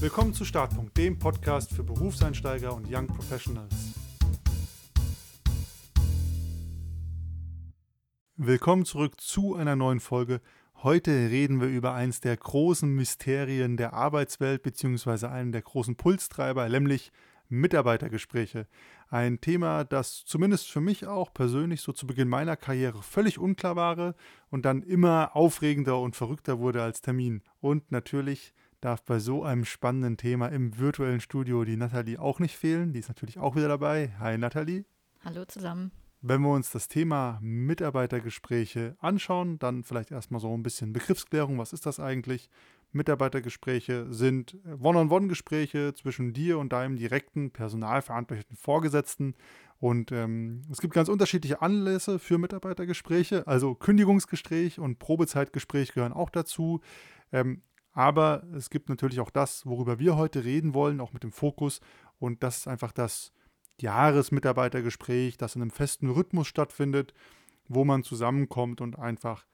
Willkommen 0.00 0.32
zu 0.32 0.44
Startpunkt, 0.44 0.96
dem 0.96 1.18
Podcast 1.18 1.74
für 1.74 1.82
Berufseinsteiger 1.82 2.72
und 2.72 2.86
Young 2.88 3.08
Professionals. 3.08 3.74
Willkommen 8.36 8.84
zurück 8.84 9.20
zu 9.20 9.56
einer 9.56 9.74
neuen 9.74 9.98
Folge. 9.98 10.40
Heute 10.84 11.10
reden 11.10 11.60
wir 11.60 11.66
über 11.66 11.94
eines 11.94 12.20
der 12.20 12.36
großen 12.36 12.88
Mysterien 12.88 13.76
der 13.76 13.92
Arbeitswelt 13.92 14.62
beziehungsweise 14.62 15.32
einen 15.32 15.50
der 15.50 15.62
großen 15.62 15.96
Pulstreiber, 15.96 16.68
nämlich 16.68 17.10
Mitarbeitergespräche. 17.48 18.68
Ein 19.08 19.40
Thema, 19.40 19.82
das 19.82 20.24
zumindest 20.24 20.70
für 20.70 20.80
mich 20.80 21.08
auch 21.08 21.34
persönlich 21.34 21.80
so 21.80 21.90
zu 21.90 22.06
Beginn 22.06 22.28
meiner 22.28 22.56
Karriere 22.56 23.02
völlig 23.02 23.40
unklar 23.40 23.74
war 23.74 24.14
und 24.48 24.64
dann 24.64 24.84
immer 24.84 25.34
aufregender 25.34 25.98
und 25.98 26.14
verrückter 26.14 26.60
wurde 26.60 26.84
als 26.84 27.00
Termin. 27.00 27.42
Und 27.58 27.90
natürlich 27.90 28.54
darf 28.80 29.02
bei 29.02 29.18
so 29.18 29.42
einem 29.42 29.64
spannenden 29.64 30.16
Thema 30.16 30.48
im 30.48 30.78
virtuellen 30.78 31.20
Studio 31.20 31.64
die 31.64 31.76
Nathalie 31.76 32.20
auch 32.20 32.38
nicht 32.38 32.56
fehlen. 32.56 32.92
Die 32.92 33.00
ist 33.00 33.08
natürlich 33.08 33.38
auch 33.38 33.56
wieder 33.56 33.68
dabei. 33.68 34.12
Hi 34.18 34.38
Nathalie. 34.38 34.84
Hallo 35.24 35.44
zusammen. 35.44 35.90
Wenn 36.20 36.42
wir 36.42 36.50
uns 36.50 36.70
das 36.70 36.88
Thema 36.88 37.38
Mitarbeitergespräche 37.40 38.96
anschauen, 38.98 39.58
dann 39.60 39.84
vielleicht 39.84 40.10
erstmal 40.10 40.40
so 40.40 40.52
ein 40.52 40.64
bisschen 40.64 40.92
Begriffsklärung. 40.92 41.58
Was 41.58 41.72
ist 41.72 41.86
das 41.86 42.00
eigentlich? 42.00 42.50
Mitarbeitergespräche 42.90 44.06
sind 44.12 44.56
One-on-One-Gespräche 44.80 45.94
zwischen 45.94 46.32
dir 46.32 46.58
und 46.58 46.72
deinem 46.72 46.96
direkten 46.96 47.50
personalverantwortlichen 47.50 48.56
Vorgesetzten. 48.56 49.34
Und 49.78 50.10
ähm, 50.10 50.62
es 50.72 50.80
gibt 50.80 50.94
ganz 50.94 51.08
unterschiedliche 51.08 51.62
Anlässe 51.62 52.18
für 52.18 52.38
Mitarbeitergespräche. 52.38 53.46
Also 53.46 53.74
Kündigungsgespräch 53.74 54.80
und 54.80 54.98
Probezeitgespräch 54.98 55.92
gehören 55.92 56.12
auch 56.12 56.30
dazu. 56.30 56.80
Ähm, 57.30 57.62
aber 57.98 58.44
es 58.54 58.70
gibt 58.70 58.88
natürlich 58.90 59.18
auch 59.18 59.28
das, 59.28 59.66
worüber 59.66 59.98
wir 59.98 60.16
heute 60.16 60.44
reden 60.44 60.72
wollen, 60.72 61.00
auch 61.00 61.12
mit 61.12 61.24
dem 61.24 61.32
Fokus. 61.32 61.80
Und 62.20 62.44
das 62.44 62.58
ist 62.58 62.68
einfach 62.68 62.92
das 62.92 63.32
Jahresmitarbeitergespräch, 63.80 65.36
das 65.36 65.56
in 65.56 65.62
einem 65.62 65.72
festen 65.72 66.08
Rhythmus 66.08 66.46
stattfindet, 66.46 67.12
wo 67.66 67.84
man 67.84 68.04
zusammenkommt 68.04 68.80
und 68.80 68.96
einfach 69.00 69.46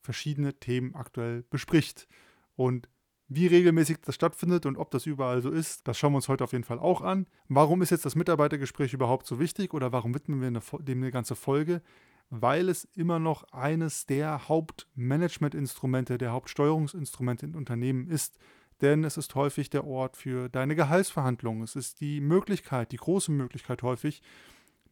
verschiedene 0.00 0.54
Themen 0.54 0.94
aktuell 0.94 1.42
bespricht. 1.50 2.06
Und 2.54 2.88
wie 3.26 3.48
regelmäßig 3.48 3.96
das 4.02 4.14
stattfindet 4.14 4.64
und 4.64 4.76
ob 4.76 4.92
das 4.92 5.04
überall 5.04 5.42
so 5.42 5.50
ist, 5.50 5.88
das 5.88 5.98
schauen 5.98 6.12
wir 6.12 6.18
uns 6.18 6.28
heute 6.28 6.44
auf 6.44 6.52
jeden 6.52 6.62
Fall 6.62 6.78
auch 6.78 7.02
an. 7.02 7.26
Warum 7.48 7.82
ist 7.82 7.90
jetzt 7.90 8.04
das 8.04 8.14
Mitarbeitergespräch 8.14 8.92
überhaupt 8.92 9.26
so 9.26 9.40
wichtig 9.40 9.74
oder 9.74 9.90
warum 9.90 10.14
widmen 10.14 10.40
wir 10.40 10.62
dem 10.78 11.02
eine 11.02 11.10
ganze 11.10 11.34
Folge? 11.34 11.82
Weil 12.30 12.68
es 12.68 12.84
immer 12.94 13.18
noch 13.18 13.44
eines 13.52 14.06
der 14.06 14.48
Hauptmanagementinstrumente, 14.48 16.18
der 16.18 16.32
Hauptsteuerungsinstrumente 16.32 17.46
in 17.46 17.54
Unternehmen 17.54 18.08
ist. 18.08 18.38
Denn 18.80 19.02
es 19.02 19.16
ist 19.16 19.34
häufig 19.34 19.70
der 19.70 19.86
Ort 19.86 20.16
für 20.16 20.48
deine 20.48 20.76
Gehaltsverhandlungen. 20.76 21.62
Es 21.62 21.74
ist 21.74 22.00
die 22.00 22.20
Möglichkeit, 22.20 22.92
die 22.92 22.96
große 22.96 23.32
Möglichkeit 23.32 23.82
häufig, 23.82 24.22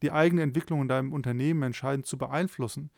die 0.01 0.11
eigene 0.11 0.41
Entwicklung 0.41 0.81
in 0.81 0.87
deinem 0.87 1.13
Unternehmen 1.13 1.63
entscheidend 1.63 2.05
zu 2.05 2.17
beeinflussen. 2.17 2.91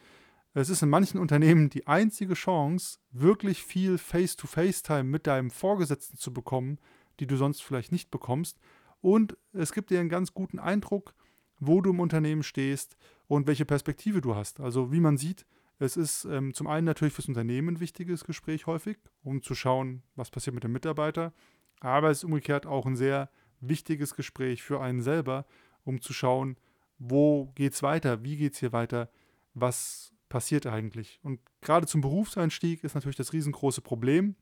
Es 0.53 0.69
ist 0.69 0.81
in 0.81 0.89
manchen 0.89 1.19
Unternehmen 1.19 1.69
die 1.69 1.85
einzige 1.85 2.33
Chance, 2.33 2.97
wirklich 3.11 3.63
viel 3.63 3.97
Face-to-Face-Time 3.97 5.03
mit 5.03 5.27
deinem 5.27 5.51
Vorgesetzten 5.51 6.17
zu 6.17 6.33
bekommen, 6.33 6.79
die 7.19 7.27
du 7.27 7.35
sonst 7.35 7.61
vielleicht 7.61 7.91
nicht 7.91 8.09
bekommst. 8.09 8.59
Und 9.01 9.37
es 9.53 9.73
gibt 9.73 9.91
dir 9.91 9.99
einen 9.99 10.09
ganz 10.09 10.33
guten 10.33 10.59
Eindruck, 10.59 11.13
wo 11.59 11.81
du 11.81 11.91
im 11.91 11.99
Unternehmen 11.99 12.43
stehst 12.43 12.97
und 13.27 13.47
welche 13.47 13.65
Perspektive 13.65 14.21
du 14.21 14.35
hast. 14.35 14.59
Also 14.59 14.91
wie 14.91 14.99
man 14.99 15.17
sieht, 15.17 15.45
es 15.77 15.95
ist 15.95 16.25
ähm, 16.25 16.53
zum 16.53 16.67
einen 16.67 16.85
natürlich 16.85 17.13
fürs 17.13 17.27
Unternehmen 17.27 17.75
ein 17.75 17.79
wichtiges 17.79 18.25
Gespräch 18.25 18.67
häufig, 18.67 18.97
um 19.23 19.41
zu 19.41 19.55
schauen, 19.55 20.03
was 20.16 20.29
passiert 20.29 20.53
mit 20.53 20.63
dem 20.63 20.73
Mitarbeiter, 20.73 21.33
aber 21.79 22.09
es 22.09 22.19
ist 22.19 22.23
umgekehrt 22.25 22.66
auch 22.66 22.85
ein 22.85 22.97
sehr 22.97 23.29
wichtiges 23.61 24.16
Gespräch 24.16 24.61
für 24.61 24.81
einen 24.81 25.01
selber, 25.01 25.45
um 25.83 26.01
zu 26.01 26.13
schauen, 26.13 26.57
wo 26.97 27.51
geht 27.56 27.73
es 27.73 27.84
weiter, 27.84 28.23
wie 28.23 28.35
geht 28.35 28.53
es 28.53 28.59
hier 28.59 28.73
weiter, 28.73 29.09
was 29.53 30.11
passiert 30.28 30.67
eigentlich. 30.67 31.19
Und 31.23 31.39
gerade 31.61 31.88
zum 31.88 32.01
Berufseinstieg 32.01 32.84
ist 32.84 32.95
natürlich 32.95 33.16
das 33.16 33.34
riesengroße 33.34 33.81
Problem, 33.81 34.35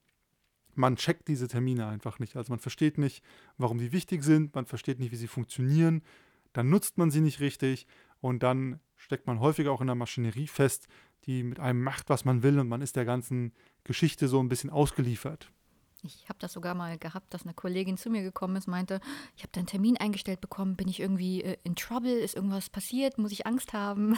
man 0.74 0.96
checkt 0.96 1.28
diese 1.28 1.48
Termine 1.48 1.88
einfach 1.88 2.20
nicht. 2.20 2.36
Also 2.36 2.52
man 2.52 2.60
versteht 2.60 2.98
nicht, 2.98 3.24
warum 3.58 3.80
die 3.80 3.92
wichtig 3.92 4.24
sind, 4.24 4.54
man 4.54 4.66
versteht 4.66 5.00
nicht, 5.00 5.12
wie 5.12 5.16
sie 5.16 5.28
funktionieren, 5.28 6.04
dann 6.58 6.70
nutzt 6.70 6.98
man 6.98 7.12
sie 7.12 7.22
nicht 7.22 7.40
richtig 7.40 7.86
und 8.20 8.42
dann 8.42 8.80
steckt 8.96 9.28
man 9.28 9.40
häufig 9.40 9.68
auch 9.68 9.80
in 9.80 9.86
der 9.86 9.96
Maschinerie 9.96 10.48
fest, 10.48 10.88
die 11.26 11.44
mit 11.44 11.60
einem 11.60 11.84
macht, 11.84 12.10
was 12.10 12.26
man 12.26 12.42
will 12.42 12.58
und 12.58 12.68
man 12.68 12.82
ist 12.82 12.96
der 12.96 13.06
ganzen 13.06 13.54
Geschichte 13.84 14.28
so 14.28 14.40
ein 14.40 14.50
bisschen 14.50 14.72
ausgeliefert. 14.72 15.52
Ich 16.02 16.30
habe 16.30 16.40
das 16.40 16.54
sogar 16.54 16.74
mal 16.74 16.98
gehabt, 16.98 17.32
dass 17.34 17.44
eine 17.44 17.54
Kollegin 17.54 17.98
zu 17.98 18.10
mir 18.10 18.24
gekommen 18.24 18.56
ist, 18.56 18.68
meinte, 18.68 19.02
ich 19.36 19.44
habe 19.44 19.52
deinen 19.52 19.68
Termin 19.68 19.98
eingestellt 19.98 20.42
bekommen, 20.42 20.76
bin 20.76 20.88
ich 20.88 21.00
irgendwie 21.00 21.44
äh, 21.44 21.58
in 21.64 21.76
Trouble, 21.76 22.12
ist 22.12 22.36
irgendwas 22.36 22.72
passiert, 22.72 23.20
muss 23.20 23.32
ich 23.32 23.46
Angst 23.46 23.74
haben? 23.74 24.18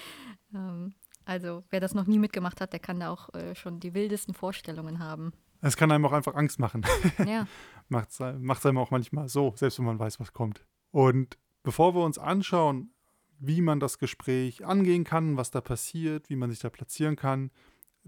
ähm, 0.54 0.92
also 1.24 1.64
wer 1.70 1.80
das 1.80 1.94
noch 1.94 2.06
nie 2.06 2.18
mitgemacht 2.18 2.60
hat, 2.60 2.74
der 2.74 2.80
kann 2.80 3.00
da 3.00 3.10
auch 3.10 3.32
äh, 3.32 3.54
schon 3.54 3.80
die 3.80 3.94
wildesten 3.94 4.34
Vorstellungen 4.34 4.98
haben. 4.98 5.32
Es 5.62 5.78
kann 5.78 5.90
einem 5.90 6.04
auch 6.04 6.12
einfach 6.12 6.34
Angst 6.34 6.58
machen. 6.58 6.84
Ja. 7.26 7.46
Macht 7.88 8.10
es 8.10 8.66
einem 8.66 8.78
auch 8.78 8.90
manchmal 8.90 9.28
so, 9.28 9.54
selbst 9.56 9.78
wenn 9.78 9.86
man 9.86 9.98
weiß, 9.98 10.20
was 10.20 10.34
kommt. 10.34 10.66
Und 10.90 11.38
bevor 11.62 11.94
wir 11.94 12.04
uns 12.04 12.18
anschauen, 12.18 12.92
wie 13.38 13.60
man 13.60 13.80
das 13.80 13.98
Gespräch 13.98 14.64
angehen 14.64 15.04
kann, 15.04 15.36
was 15.36 15.50
da 15.50 15.60
passiert, 15.60 16.28
wie 16.28 16.36
man 16.36 16.50
sich 16.50 16.58
da 16.58 16.70
platzieren 16.70 17.16
kann. 17.16 17.50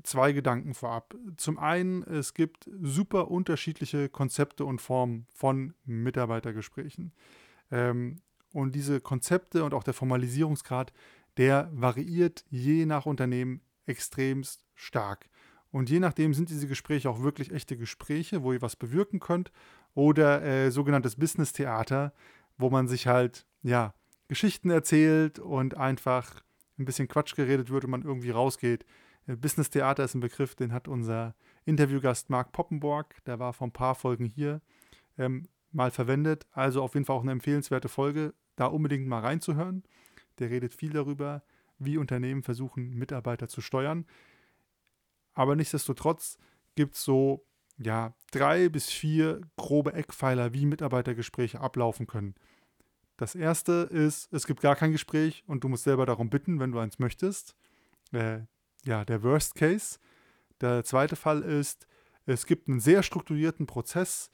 Zwei 0.02 0.32
Gedanken 0.32 0.74
vorab. 0.74 1.14
Zum 1.36 1.58
einen, 1.58 2.02
es 2.04 2.34
gibt 2.34 2.68
super 2.80 3.30
unterschiedliche 3.30 4.08
Konzepte 4.08 4.64
und 4.64 4.80
Formen 4.80 5.26
von 5.32 5.74
Mitarbeitergesprächen. 5.84 7.12
Ähm, 7.70 8.22
und 8.52 8.74
diese 8.74 9.00
Konzepte 9.00 9.62
und 9.62 9.74
auch 9.74 9.84
der 9.84 9.94
Formalisierungsgrad, 9.94 10.92
der 11.36 11.70
variiert 11.72 12.44
je 12.48 12.86
nach 12.86 13.06
Unternehmen 13.06 13.60
extremst 13.86 14.64
stark. 14.74 15.28
Und 15.70 15.88
je 15.88 16.00
nachdem 16.00 16.34
sind 16.34 16.50
diese 16.50 16.66
Gespräche 16.66 17.08
auch 17.08 17.22
wirklich 17.22 17.52
echte 17.52 17.76
Gespräche, 17.76 18.42
wo 18.42 18.52
ihr 18.52 18.62
was 18.62 18.74
bewirken 18.74 19.20
könnt, 19.20 19.52
oder 19.94 20.42
äh, 20.42 20.70
sogenanntes 20.70 21.16
Business-Theater, 21.16 22.12
wo 22.60 22.70
man 22.70 22.88
sich 22.88 23.06
halt, 23.06 23.46
ja, 23.62 23.94
Geschichten 24.28 24.70
erzählt 24.70 25.38
und 25.38 25.76
einfach 25.76 26.42
ein 26.78 26.84
bisschen 26.84 27.08
Quatsch 27.08 27.34
geredet 27.34 27.70
wird 27.70 27.84
und 27.84 27.90
man 27.90 28.02
irgendwie 28.02 28.30
rausgeht. 28.30 28.84
Äh, 29.26 29.36
Business 29.36 29.70
Theater 29.70 30.04
ist 30.04 30.14
ein 30.14 30.20
Begriff, 30.20 30.54
den 30.54 30.72
hat 30.72 30.88
unser 30.88 31.34
Interviewgast 31.64 32.30
Marc 32.30 32.52
Poppenborg, 32.52 33.22
der 33.24 33.38
war 33.38 33.52
vor 33.52 33.66
ein 33.66 33.72
paar 33.72 33.94
Folgen 33.94 34.24
hier, 34.24 34.60
ähm, 35.18 35.48
mal 35.72 35.90
verwendet. 35.90 36.46
Also 36.52 36.82
auf 36.82 36.94
jeden 36.94 37.06
Fall 37.06 37.16
auch 37.16 37.22
eine 37.22 37.32
empfehlenswerte 37.32 37.88
Folge, 37.88 38.34
da 38.56 38.66
unbedingt 38.66 39.06
mal 39.06 39.20
reinzuhören. 39.20 39.84
Der 40.38 40.50
redet 40.50 40.74
viel 40.74 40.90
darüber, 40.90 41.42
wie 41.78 41.98
Unternehmen 41.98 42.42
versuchen, 42.42 42.94
Mitarbeiter 42.94 43.48
zu 43.48 43.60
steuern. 43.60 44.06
Aber 45.34 45.56
nichtsdestotrotz 45.56 46.38
gibt 46.76 46.94
es 46.94 47.04
so 47.04 47.44
ja, 47.82 48.14
drei 48.30 48.68
bis 48.68 48.90
vier 48.90 49.40
grobe 49.56 49.94
Eckpfeiler, 49.94 50.52
wie 50.52 50.66
Mitarbeitergespräche 50.66 51.60
ablaufen 51.60 52.06
können. 52.06 52.34
Das 53.16 53.34
erste 53.34 53.88
ist, 53.90 54.32
es 54.32 54.46
gibt 54.46 54.60
gar 54.60 54.76
kein 54.76 54.92
Gespräch 54.92 55.44
und 55.46 55.64
du 55.64 55.68
musst 55.68 55.84
selber 55.84 56.06
darum 56.06 56.30
bitten, 56.30 56.60
wenn 56.60 56.72
du 56.72 56.78
eins 56.78 56.98
möchtest. 56.98 57.54
Äh, 58.12 58.40
ja, 58.84 59.04
der 59.04 59.22
Worst 59.22 59.54
Case. 59.54 59.98
Der 60.60 60.84
zweite 60.84 61.16
Fall 61.16 61.42
ist, 61.42 61.86
es 62.26 62.46
gibt 62.46 62.68
einen 62.68 62.80
sehr 62.80 63.02
strukturierten 63.02 63.66
Prozess, 63.66 64.30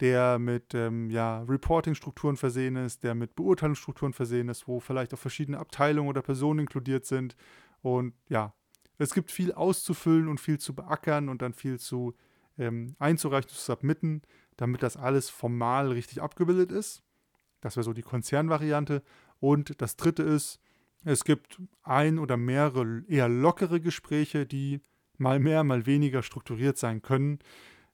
der 0.00 0.38
mit 0.38 0.74
ähm, 0.74 1.10
ja, 1.10 1.42
Reporting-Strukturen 1.42 2.36
versehen 2.36 2.76
ist, 2.76 3.02
der 3.02 3.14
mit 3.14 3.34
Beurteilungsstrukturen 3.34 4.12
versehen 4.12 4.48
ist, 4.48 4.68
wo 4.68 4.80
vielleicht 4.80 5.12
auch 5.14 5.18
verschiedene 5.18 5.58
Abteilungen 5.58 6.08
oder 6.08 6.22
Personen 6.22 6.60
inkludiert 6.60 7.06
sind. 7.06 7.36
Und 7.82 8.14
ja, 8.28 8.54
es 8.98 9.14
gibt 9.14 9.30
viel 9.30 9.52
auszufüllen 9.52 10.28
und 10.28 10.40
viel 10.40 10.58
zu 10.58 10.74
beackern 10.74 11.28
und 11.28 11.42
dann 11.42 11.52
viel 11.54 11.78
zu 11.78 12.14
ähm, 12.60 12.94
einzureichen, 12.98 13.48
zu 13.50 13.56
submitten, 13.56 14.22
damit 14.56 14.82
das 14.82 14.96
alles 14.96 15.30
formal 15.30 15.90
richtig 15.90 16.22
abgebildet 16.22 16.70
ist. 16.70 17.02
Das 17.60 17.76
wäre 17.76 17.84
so 17.84 17.92
die 17.92 18.02
Konzernvariante. 18.02 19.02
Und 19.40 19.80
das 19.80 19.96
dritte 19.96 20.22
ist, 20.22 20.60
es 21.04 21.24
gibt 21.24 21.60
ein 21.82 22.18
oder 22.18 22.36
mehrere 22.36 23.02
eher 23.08 23.28
lockere 23.28 23.80
Gespräche, 23.80 24.46
die 24.46 24.80
mal 25.16 25.40
mehr, 25.40 25.64
mal 25.64 25.86
weniger 25.86 26.22
strukturiert 26.22 26.76
sein 26.76 27.02
können. 27.02 27.38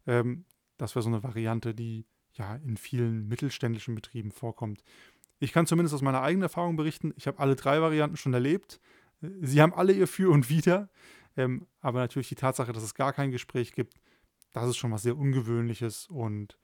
Ähm, 0.07 0.45
das 0.77 0.95
wäre 0.95 1.03
so 1.05 1.09
eine 1.09 1.23
Variante, 1.23 1.75
die 1.75 2.05
ja 2.33 2.57
in 2.57 2.77
vielen 2.77 3.29
mittelständischen 3.29 3.95
Betrieben 3.95 4.33
vorkommt. 4.33 4.83
Ich 5.39 5.53
kann 5.53 5.67
zumindest 5.67 5.95
aus 5.95 6.03
meiner 6.03 6.23
eigenen 6.23 6.43
Erfahrung 6.43 6.77
berichten, 6.77 7.13
ich 7.17 7.27
habe 7.27 7.39
alle 7.39 7.57
drei 7.57 7.81
Varianten 7.81 8.17
schon 8.17 8.35
erlebt. 8.35 8.81
Sie 9.21 9.63
haben 9.63 9.73
alle 9.73 9.93
ihr 9.93 10.09
Für 10.09 10.31
und 10.31 10.51
Wider. 10.51 10.89
Ähm, 11.37 11.67
aber 11.81 12.01
natürlich 12.01 12.29
die 12.29 12.35
Tatsache, 12.35 12.73
dass 12.73 12.83
es 12.83 12.95
gar 12.95 13.13
kein 13.13 13.31
Gespräch 13.31 13.73
gibt, 13.73 14.01
das 14.53 14.69
ist 14.69 14.77
schon 14.77 14.93
was 14.93 15.03
sehr 15.03 15.17
Ungewöhnliches 15.17 16.07
und 16.09 16.59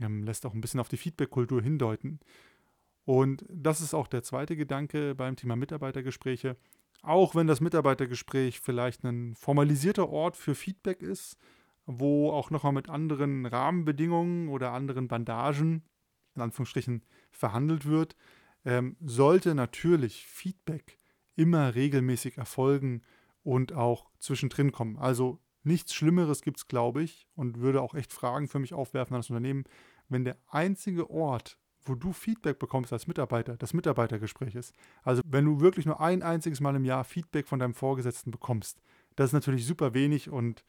ähm, 0.00 0.24
lässt 0.24 0.46
auch 0.46 0.54
ein 0.54 0.60
bisschen 0.60 0.80
auf 0.80 0.88
die 0.88 0.96
Feedback-Kultur 0.96 1.62
hindeuten. 1.62 2.20
Und 3.04 3.44
das 3.48 3.80
ist 3.80 3.94
auch 3.94 4.06
der 4.06 4.22
zweite 4.22 4.56
Gedanke 4.56 5.14
beim 5.14 5.36
Thema 5.36 5.56
Mitarbeitergespräche. 5.56 6.56
Auch 7.02 7.34
wenn 7.34 7.46
das 7.46 7.60
Mitarbeitergespräch 7.60 8.60
vielleicht 8.60 9.04
ein 9.04 9.34
formalisierter 9.34 10.08
Ort 10.10 10.36
für 10.36 10.54
Feedback 10.54 11.02
ist, 11.02 11.36
wo 11.86 12.30
auch 12.30 12.50
nochmal 12.50 12.72
mit 12.72 12.88
anderen 12.88 13.46
Rahmenbedingungen 13.46 14.48
oder 14.48 14.72
anderen 14.72 15.08
Bandagen, 15.08 15.82
in 16.34 16.42
Anführungsstrichen, 16.42 17.02
verhandelt 17.30 17.86
wird, 17.86 18.16
ähm, 18.64 18.96
sollte 19.00 19.54
natürlich 19.54 20.26
Feedback 20.26 20.98
immer 21.36 21.74
regelmäßig 21.74 22.36
erfolgen 22.36 23.02
und 23.42 23.72
auch 23.72 24.10
zwischendrin 24.18 24.72
kommen. 24.72 24.98
Also 24.98 25.40
nichts 25.62 25.94
Schlimmeres 25.94 26.42
gibt 26.42 26.58
es, 26.58 26.68
glaube 26.68 27.02
ich, 27.02 27.26
und 27.34 27.60
würde 27.60 27.82
auch 27.82 27.94
echt 27.94 28.12
Fragen 28.12 28.48
für 28.48 28.58
mich 28.58 28.74
aufwerfen 28.74 29.14
an 29.14 29.20
das 29.20 29.30
Unternehmen, 29.30 29.64
wenn 30.08 30.24
der 30.24 30.36
einzige 30.48 31.10
Ort, 31.10 31.58
wo 31.84 31.94
du 31.94 32.12
Feedback 32.12 32.58
bekommst 32.58 32.92
als 32.92 33.06
Mitarbeiter, 33.06 33.56
das 33.56 33.74
Mitarbeitergespräch 33.74 34.54
ist. 34.54 34.74
Also 35.02 35.22
wenn 35.26 35.44
du 35.44 35.60
wirklich 35.60 35.86
nur 35.86 36.00
ein 36.00 36.22
einziges 36.22 36.60
Mal 36.60 36.76
im 36.76 36.84
Jahr 36.84 37.04
Feedback 37.04 37.48
von 37.48 37.58
deinem 37.58 37.74
Vorgesetzten 37.74 38.30
bekommst, 38.30 38.80
das 39.16 39.30
ist 39.30 39.32
natürlich 39.32 39.66
super 39.66 39.94
wenig 39.94 40.30
und 40.30 40.64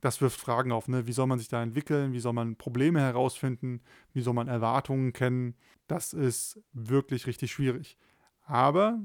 das 0.00 0.20
wirft 0.20 0.38
Fragen 0.38 0.72
auf. 0.72 0.88
Ne? 0.88 1.06
Wie 1.06 1.12
soll 1.12 1.26
man 1.26 1.38
sich 1.38 1.48
da 1.48 1.62
entwickeln? 1.62 2.12
Wie 2.12 2.20
soll 2.20 2.34
man 2.34 2.56
Probleme 2.56 3.00
herausfinden? 3.00 3.80
Wie 4.12 4.20
soll 4.20 4.34
man 4.34 4.48
Erwartungen 4.48 5.12
kennen? 5.12 5.54
Das 5.86 6.12
ist 6.12 6.60
wirklich 6.72 7.26
richtig 7.26 7.52
schwierig. 7.52 7.96
Aber 8.44 9.00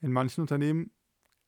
in 0.00 0.12
manchen 0.12 0.42
Unternehmen 0.42 0.90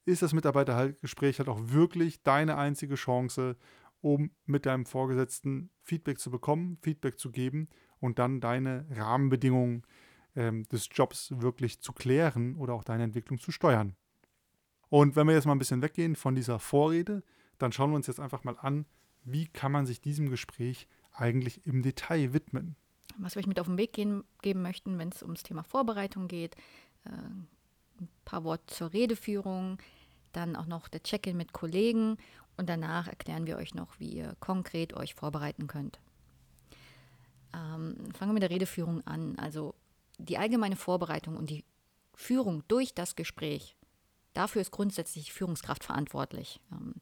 ist 0.04 0.22
das 0.22 0.32
Mitarbeitergespräch 0.32 1.38
halt 1.38 1.48
auch 1.48 1.60
wirklich 1.62 2.22
deine 2.22 2.56
einzige 2.56 2.94
Chance, 2.94 3.56
um 4.00 4.30
mit 4.44 4.66
deinem 4.66 4.84
Vorgesetzten 4.84 5.70
Feedback 5.82 6.18
zu 6.18 6.30
bekommen, 6.30 6.78
Feedback 6.82 7.18
zu 7.18 7.30
geben 7.30 7.68
und 8.00 8.18
dann 8.18 8.40
deine 8.40 8.86
Rahmenbedingungen 8.90 9.82
ähm, 10.36 10.64
des 10.68 10.88
Jobs 10.92 11.32
wirklich 11.40 11.80
zu 11.80 11.92
klären 11.92 12.56
oder 12.56 12.74
auch 12.74 12.84
deine 12.84 13.04
Entwicklung 13.04 13.38
zu 13.38 13.50
steuern. 13.50 13.96
Und 14.90 15.16
wenn 15.16 15.26
wir 15.26 15.34
jetzt 15.34 15.46
mal 15.46 15.52
ein 15.52 15.58
bisschen 15.58 15.82
weggehen 15.82 16.16
von 16.16 16.34
dieser 16.34 16.58
Vorrede, 16.58 17.22
dann 17.58 17.72
schauen 17.72 17.90
wir 17.90 17.96
uns 17.96 18.06
jetzt 18.06 18.20
einfach 18.20 18.44
mal 18.44 18.58
an, 18.58 18.84
wie 19.24 19.46
kann 19.46 19.72
man 19.72 19.86
sich 19.86 20.00
diesem 20.00 20.28
Gespräch 20.28 20.86
eigentlich 21.12 21.66
im 21.66 21.82
Detail 21.82 22.32
widmen. 22.32 22.76
Was 23.18 23.34
wir 23.34 23.40
euch 23.40 23.46
mit 23.46 23.60
auf 23.60 23.66
den 23.66 23.78
Weg 23.78 23.92
gehen, 23.92 24.24
geben 24.42 24.62
möchten, 24.62 24.98
wenn 24.98 25.08
es 25.08 25.22
ums 25.22 25.42
Thema 25.42 25.62
Vorbereitung 25.62 26.28
geht, 26.28 26.56
äh, 27.04 27.10
ein 27.10 28.08
paar 28.24 28.44
Worte 28.44 28.66
zur 28.66 28.92
Redeführung, 28.92 29.78
dann 30.36 30.56
auch 30.56 30.66
noch 30.66 30.88
der 30.88 31.02
Check-in 31.02 31.36
mit 31.36 31.52
Kollegen 31.52 32.16
und 32.56 32.68
danach 32.68 33.08
erklären 33.08 33.46
wir 33.46 33.56
euch 33.56 33.74
noch, 33.74 33.98
wie 33.98 34.10
ihr 34.10 34.36
konkret 34.40 34.94
euch 34.94 35.14
vorbereiten 35.14 35.66
könnt. 35.66 35.98
Ähm, 37.52 37.96
fangen 38.12 38.30
wir 38.30 38.34
mit 38.34 38.42
der 38.42 38.50
Redeführung 38.50 39.06
an. 39.06 39.38
Also 39.38 39.74
die 40.18 40.38
allgemeine 40.38 40.76
Vorbereitung 40.76 41.36
und 41.36 41.50
die 41.50 41.64
Führung 42.14 42.62
durch 42.68 42.94
das 42.94 43.16
Gespräch. 43.16 43.76
Dafür 44.32 44.62
ist 44.62 44.72
grundsätzlich 44.72 45.26
die 45.26 45.30
Führungskraft 45.30 45.84
verantwortlich. 45.84 46.60
Ähm, 46.72 46.94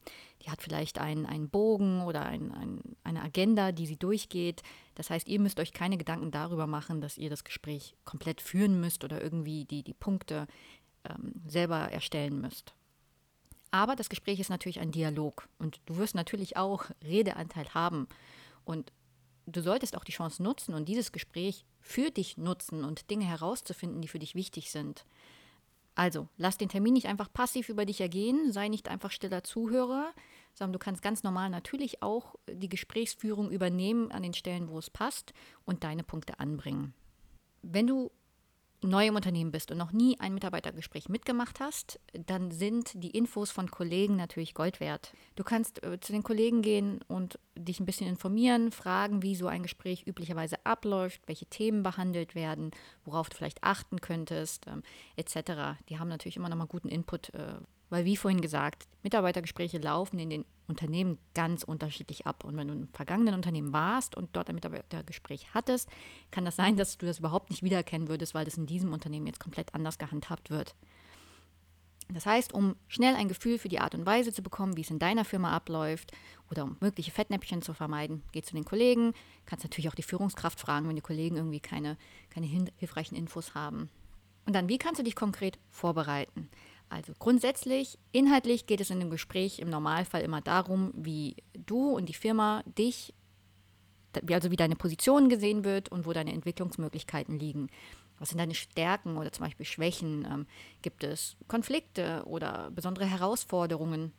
die 0.42 0.50
hat 0.50 0.62
vielleicht 0.62 0.98
einen, 0.98 1.24
einen 1.24 1.48
Bogen 1.48 2.02
oder 2.02 2.24
ein, 2.24 2.52
ein, 2.52 2.80
eine 3.04 3.22
Agenda, 3.22 3.72
die 3.72 3.86
sie 3.86 3.96
durchgeht. 3.96 4.62
Das 4.94 5.08
heißt, 5.08 5.28
ihr 5.28 5.40
müsst 5.40 5.58
euch 5.58 5.72
keine 5.72 5.96
Gedanken 5.96 6.30
darüber 6.30 6.66
machen, 6.66 7.00
dass 7.00 7.16
ihr 7.16 7.30
das 7.30 7.44
Gespräch 7.44 7.96
komplett 8.04 8.40
führen 8.40 8.80
müsst 8.80 9.04
oder 9.04 9.22
irgendwie 9.22 9.64
die, 9.64 9.82
die 9.82 9.94
Punkte 9.94 10.46
ähm, 11.04 11.40
selber 11.46 11.78
erstellen 11.78 12.40
müsst. 12.40 12.74
Aber 13.72 13.96
das 13.96 14.10
Gespräch 14.10 14.38
ist 14.38 14.50
natürlich 14.50 14.80
ein 14.80 14.92
Dialog 14.92 15.48
und 15.58 15.80
du 15.86 15.96
wirst 15.96 16.14
natürlich 16.14 16.56
auch 16.56 16.84
Redeanteil 17.02 17.66
haben. 17.72 18.06
Und 18.64 18.92
du 19.46 19.62
solltest 19.62 19.96
auch 19.96 20.04
die 20.04 20.12
Chance 20.12 20.42
nutzen 20.42 20.74
und 20.74 20.88
dieses 20.88 21.10
Gespräch 21.10 21.64
für 21.80 22.10
dich 22.10 22.36
nutzen 22.36 22.84
und 22.84 23.10
Dinge 23.10 23.24
herauszufinden, 23.24 24.02
die 24.02 24.08
für 24.08 24.18
dich 24.18 24.34
wichtig 24.34 24.70
sind. 24.70 25.06
Also, 25.94 26.28
lass 26.36 26.58
den 26.58 26.68
Termin 26.68 26.92
nicht 26.92 27.06
einfach 27.06 27.32
passiv 27.32 27.70
über 27.70 27.84
dich 27.86 28.00
ergehen, 28.00 28.52
sei 28.52 28.68
nicht 28.68 28.88
einfach 28.88 29.10
stiller 29.10 29.42
Zuhörer, 29.42 30.12
sondern 30.54 30.74
du 30.74 30.78
kannst 30.78 31.02
ganz 31.02 31.22
normal 31.22 31.48
natürlich 31.50 32.02
auch 32.02 32.34
die 32.50 32.68
Gesprächsführung 32.68 33.50
übernehmen 33.50 34.12
an 34.12 34.22
den 34.22 34.34
Stellen, 34.34 34.68
wo 34.68 34.78
es 34.78 34.90
passt 34.90 35.32
und 35.64 35.82
deine 35.82 36.02
Punkte 36.02 36.40
anbringen. 36.40 36.94
Wenn 37.62 37.86
du 37.86 38.10
neu 38.88 39.06
im 39.06 39.16
Unternehmen 39.16 39.52
bist 39.52 39.70
und 39.70 39.78
noch 39.78 39.92
nie 39.92 40.18
ein 40.20 40.34
Mitarbeitergespräch 40.34 41.08
mitgemacht 41.08 41.60
hast, 41.60 42.00
dann 42.26 42.50
sind 42.50 42.92
die 42.94 43.10
Infos 43.10 43.50
von 43.50 43.70
Kollegen 43.70 44.16
natürlich 44.16 44.54
Gold 44.54 44.80
wert. 44.80 45.12
Du 45.36 45.44
kannst 45.44 45.84
äh, 45.84 46.00
zu 46.00 46.12
den 46.12 46.22
Kollegen 46.22 46.62
gehen 46.62 47.00
und 47.08 47.38
dich 47.56 47.80
ein 47.80 47.86
bisschen 47.86 48.08
informieren, 48.08 48.72
fragen, 48.72 49.22
wie 49.22 49.36
so 49.36 49.46
ein 49.46 49.62
Gespräch 49.62 50.06
üblicherweise 50.06 50.56
abläuft, 50.64 51.22
welche 51.26 51.46
Themen 51.46 51.82
behandelt 51.82 52.34
werden, 52.34 52.70
worauf 53.04 53.28
du 53.28 53.36
vielleicht 53.36 53.62
achten 53.62 54.00
könntest, 54.00 54.66
ähm, 54.66 54.82
etc. 55.16 55.78
Die 55.88 55.98
haben 55.98 56.08
natürlich 56.08 56.36
immer 56.36 56.48
noch 56.48 56.56
mal 56.56 56.66
guten 56.66 56.88
Input, 56.88 57.34
äh, 57.34 57.54
weil 57.92 58.06
wie 58.06 58.16
vorhin 58.16 58.40
gesagt, 58.40 58.88
Mitarbeitergespräche 59.02 59.76
laufen 59.76 60.18
in 60.18 60.30
den 60.30 60.44
Unternehmen 60.66 61.18
ganz 61.34 61.62
unterschiedlich 61.62 62.26
ab. 62.26 62.42
Und 62.42 62.56
wenn 62.56 62.68
du 62.68 62.72
im 62.72 62.88
vergangenen 62.88 63.34
Unternehmen 63.34 63.74
warst 63.74 64.16
und 64.16 64.30
dort 64.32 64.48
ein 64.48 64.54
Mitarbeitergespräch 64.54 65.48
hattest, 65.52 65.90
kann 66.30 66.46
das 66.46 66.56
sein, 66.56 66.76
dass 66.76 66.96
du 66.96 67.04
das 67.04 67.18
überhaupt 67.18 67.50
nicht 67.50 67.62
wiedererkennen 67.62 68.08
würdest, 68.08 68.32
weil 68.32 68.46
das 68.46 68.56
in 68.56 68.64
diesem 68.64 68.94
Unternehmen 68.94 69.26
jetzt 69.26 69.40
komplett 69.40 69.74
anders 69.74 69.98
gehandhabt 69.98 70.48
wird. 70.48 70.74
Das 72.08 72.24
heißt, 72.24 72.54
um 72.54 72.76
schnell 72.88 73.14
ein 73.14 73.28
Gefühl 73.28 73.58
für 73.58 73.68
die 73.68 73.80
Art 73.80 73.94
und 73.94 74.06
Weise 74.06 74.32
zu 74.32 74.42
bekommen, 74.42 74.78
wie 74.78 74.82
es 74.82 74.90
in 74.90 74.98
deiner 74.98 75.26
Firma 75.26 75.54
abläuft 75.54 76.12
oder 76.50 76.64
um 76.64 76.78
mögliche 76.80 77.10
Fettnäpfchen 77.10 77.60
zu 77.60 77.74
vermeiden, 77.74 78.22
geh 78.32 78.40
zu 78.40 78.54
den 78.54 78.64
Kollegen. 78.64 79.12
Kannst 79.44 79.66
natürlich 79.66 79.90
auch 79.90 79.94
die 79.94 80.02
Führungskraft 80.02 80.58
fragen, 80.58 80.88
wenn 80.88 80.96
die 80.96 81.02
Kollegen 81.02 81.36
irgendwie 81.36 81.60
keine, 81.60 81.98
keine 82.30 82.46
hilfreichen 82.46 83.16
Infos 83.16 83.54
haben. 83.54 83.90
Und 84.46 84.54
dann, 84.54 84.70
wie 84.70 84.78
kannst 84.78 84.98
du 84.98 85.04
dich 85.04 85.14
konkret 85.14 85.58
vorbereiten? 85.68 86.48
Also 86.92 87.14
grundsätzlich, 87.18 87.98
inhaltlich 88.12 88.66
geht 88.66 88.82
es 88.82 88.90
in 88.90 89.00
dem 89.00 89.08
Gespräch 89.08 89.60
im 89.60 89.70
Normalfall 89.70 90.20
immer 90.20 90.42
darum, 90.42 90.92
wie 90.94 91.36
du 91.54 91.88
und 91.88 92.06
die 92.10 92.14
Firma 92.14 92.62
dich, 92.66 93.14
also 94.30 94.50
wie 94.50 94.56
deine 94.56 94.76
Position 94.76 95.30
gesehen 95.30 95.64
wird 95.64 95.88
und 95.88 96.04
wo 96.04 96.12
deine 96.12 96.34
Entwicklungsmöglichkeiten 96.34 97.38
liegen. 97.38 97.68
Was 98.18 98.28
sind 98.28 98.38
deine 98.38 98.54
Stärken 98.54 99.16
oder 99.16 99.32
zum 99.32 99.46
Beispiel 99.46 99.64
Schwächen? 99.64 100.26
Ähm, 100.30 100.46
gibt 100.82 101.02
es 101.02 101.38
Konflikte 101.48 102.24
oder 102.26 102.70
besondere 102.70 103.06
Herausforderungen? 103.06 104.12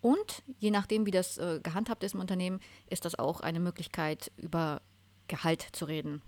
Und 0.00 0.44
je 0.60 0.70
nachdem, 0.70 1.04
wie 1.04 1.10
das 1.10 1.36
äh, 1.38 1.58
gehandhabt 1.60 2.04
ist 2.04 2.14
im 2.14 2.20
Unternehmen, 2.20 2.60
ist 2.88 3.06
das 3.06 3.18
auch 3.18 3.40
eine 3.40 3.58
Möglichkeit, 3.58 4.30
über 4.36 4.82
Gehalt 5.26 5.66
zu 5.72 5.84
reden. 5.86 6.22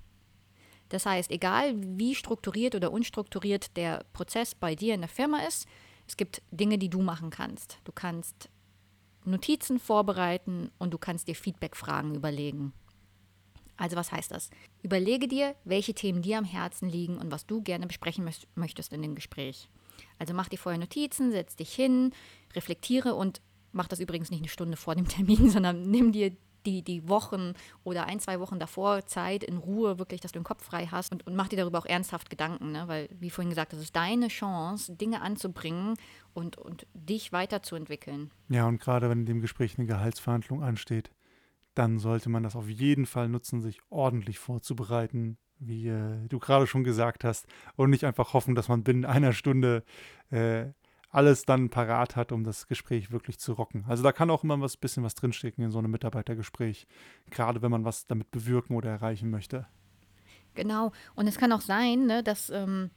Das 0.91 1.07
heißt, 1.07 1.31
egal 1.31 1.75
wie 1.77 2.15
strukturiert 2.15 2.75
oder 2.75 2.93
unstrukturiert 2.93 3.77
der 3.77 4.05
Prozess 4.13 4.55
bei 4.55 4.75
dir 4.75 4.95
in 4.95 5.01
der 5.01 5.09
Firma 5.09 5.39
ist, 5.47 5.67
es 6.07 6.17
gibt 6.17 6.43
Dinge, 6.51 6.77
die 6.77 6.91
du 6.91 7.01
machen 7.01 7.31
kannst. 7.31 7.79
Du 7.85 7.93
kannst 7.93 8.51
Notizen 9.25 9.79
vorbereiten 9.79 10.71
und 10.79 10.93
du 10.93 10.99
kannst 10.99 11.29
dir 11.29 11.35
Feedback-Fragen 11.35 12.15
überlegen. 12.15 12.73
Also 13.77 13.97
was 13.97 14.13
heißt 14.13 14.31
das? 14.33 14.51
Überlege 14.83 15.27
dir, 15.27 15.55
welche 15.65 15.95
Themen 15.95 16.21
dir 16.21 16.37
am 16.37 16.45
Herzen 16.45 16.89
liegen 16.89 17.17
und 17.17 17.31
was 17.31 17.47
du 17.47 17.63
gerne 17.63 17.87
besprechen 17.87 18.29
möchtest 18.55 18.93
in 18.93 19.01
dem 19.01 19.15
Gespräch. 19.15 19.71
Also 20.19 20.35
mach 20.35 20.49
dir 20.49 20.59
vorher 20.59 20.79
Notizen, 20.79 21.31
setz 21.31 21.57
dich 21.57 21.73
hin, 21.73 22.13
reflektiere 22.55 23.15
und 23.15 23.41
mach 23.73 23.89
das 23.89 24.01
übrigens 24.01 24.31
nicht 24.31 24.41
eine 24.41 24.49
Stunde 24.49 24.77
vor 24.77 24.97
dem 24.97 25.09
Termin, 25.09 25.49
sondern 25.51 25.91
nimm 25.91 26.13
dir 26.13 26.37
die, 26.67 26.83
die 26.83 27.09
Wochen 27.09 27.55
oder 27.85 28.07
ein, 28.07 28.21
zwei 28.21 28.41
Wochen 28.41 28.59
davor 28.59 29.07
Zeit 29.07 29.45
in 29.45 29.57
Ruhe, 29.57 29.99
wirklich, 29.99 30.21
dass 30.21 30.33
du 30.33 30.39
den 30.39 30.45
Kopf 30.45 30.65
frei 30.65 30.87
hast 30.87 31.13
und, 31.13 31.27
und 31.27 31.37
mach 31.37 31.49
dir 31.49 31.57
darüber 31.57 31.79
auch 31.79 31.87
ernsthaft 31.87 32.31
Gedanken, 32.31 32.73
ne? 32.73 32.85
weil, 32.87 33.09
wie 33.19 33.31
vorhin 33.31 33.51
gesagt, 33.51 33.73
das 33.73 33.81
ist 33.81 33.97
deine 33.97 34.29
Chance, 34.29 34.95
Dinge 34.97 35.23
anzubringen 35.23 35.95
und, 36.35 36.57
und 36.59 36.87
dich 36.95 37.33
weiterzuentwickeln. 37.33 38.31
Ja, 38.49 38.67
und 38.67 38.81
gerade 38.81 39.11
wenn 39.11 39.21
in 39.21 39.27
dem 39.27 39.41
Gespräch 39.41 39.79
eine 39.79 39.87
Gehaltsverhandlung 39.87 40.63
ansteht, 40.63 41.11
dann 41.75 41.99
sollte 41.99 42.29
man 42.29 42.43
das 42.43 42.57
auf 42.57 42.69
jeden 42.69 43.07
Fall 43.07 43.29
nutzen, 43.29 43.61
sich 43.61 43.81
ordentlich 43.91 44.39
vorzubereiten, 44.39 45.39
wie 45.59 45.89
äh, 45.89 46.27
du 46.29 46.39
gerade 46.39 46.67
schon 46.67 46.85
gesagt 46.85 47.25
hast, 47.25 47.47
und 47.77 47.91
nicht 47.91 48.05
einfach 48.05 48.33
hoffen, 48.33 48.55
dass 48.55 48.69
man 48.69 48.83
binnen 48.83 49.05
einer 49.05 49.33
Stunde 49.33 49.85
äh, 50.31 50.67
alles 51.11 51.45
dann 51.45 51.71
parat 51.71 52.17
hat, 52.17 52.33
um 52.33 52.45
das 52.45 52.67
Gespräch 52.69 53.11
wirklich 53.11 53.39
zu 53.39 53.53
rocken. 53.53 53.85
Also 53.89 54.03
da 54.03 54.13
kann 54.13 54.31
auch 54.31 54.45
immer 54.45 54.61
was 54.61 54.77
bisschen 54.77 55.03
was 55.03 55.15
drinstecken 55.15 55.65
in 55.65 55.71
so 55.71 55.79
einem 55.79 55.91
Mitarbeitergespräch, 55.91 56.87
gerade 57.31 57.63
wenn 57.63 57.71
man 57.71 57.85
was 57.85 58.07
damit 58.07 58.31
bewirken 58.31 58.77
oder 58.77 58.91
erreichen 58.91 59.31
möchte. 59.31 59.67
Genau. 60.55 60.93
Und 61.15 61.27
es 61.27 61.39
kann 61.39 61.53
auch 61.53 61.61
sein, 61.61 62.07
ne, 62.07 62.23
dass 62.23 62.51
ähm, 62.51 62.91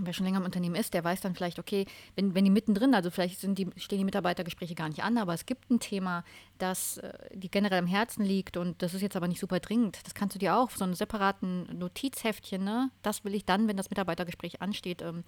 wer 0.00 0.12
schon 0.12 0.26
länger 0.26 0.38
im 0.38 0.44
Unternehmen 0.44 0.74
ist, 0.74 0.92
der 0.92 1.04
weiß 1.04 1.20
dann 1.22 1.34
vielleicht, 1.34 1.58
okay, 1.58 1.86
wenn, 2.14 2.34
wenn 2.34 2.44
die 2.44 2.50
mittendrin, 2.50 2.94
also 2.94 3.10
vielleicht 3.10 3.40
sind 3.40 3.58
die, 3.58 3.68
stehen 3.76 3.98
die 3.98 4.04
Mitarbeitergespräche 4.04 4.74
gar 4.74 4.88
nicht 4.88 5.02
an, 5.02 5.16
aber 5.16 5.32
es 5.32 5.46
gibt 5.46 5.70
ein 5.70 5.80
Thema, 5.80 6.24
das 6.58 6.98
äh, 6.98 7.12
die 7.34 7.50
generell 7.50 7.78
am 7.78 7.86
Herzen 7.86 8.24
liegt 8.24 8.56
und 8.56 8.82
das 8.82 8.92
ist 8.92 9.02
jetzt 9.02 9.16
aber 9.16 9.28
nicht 9.28 9.40
super 9.40 9.60
dringend. 9.60 9.98
Das 10.04 10.14
kannst 10.14 10.34
du 10.34 10.38
dir 10.38 10.56
auch, 10.56 10.70
so 10.70 10.84
einen 10.84 10.94
separaten 10.94 11.78
Notizheftchen, 11.78 12.62
ne? 12.62 12.90
Das 13.02 13.24
will 13.24 13.34
ich 13.34 13.46
dann, 13.46 13.68
wenn 13.68 13.76
das 13.76 13.90
Mitarbeitergespräch 13.90 14.60
ansteht, 14.60 15.00
ähm, 15.00 15.24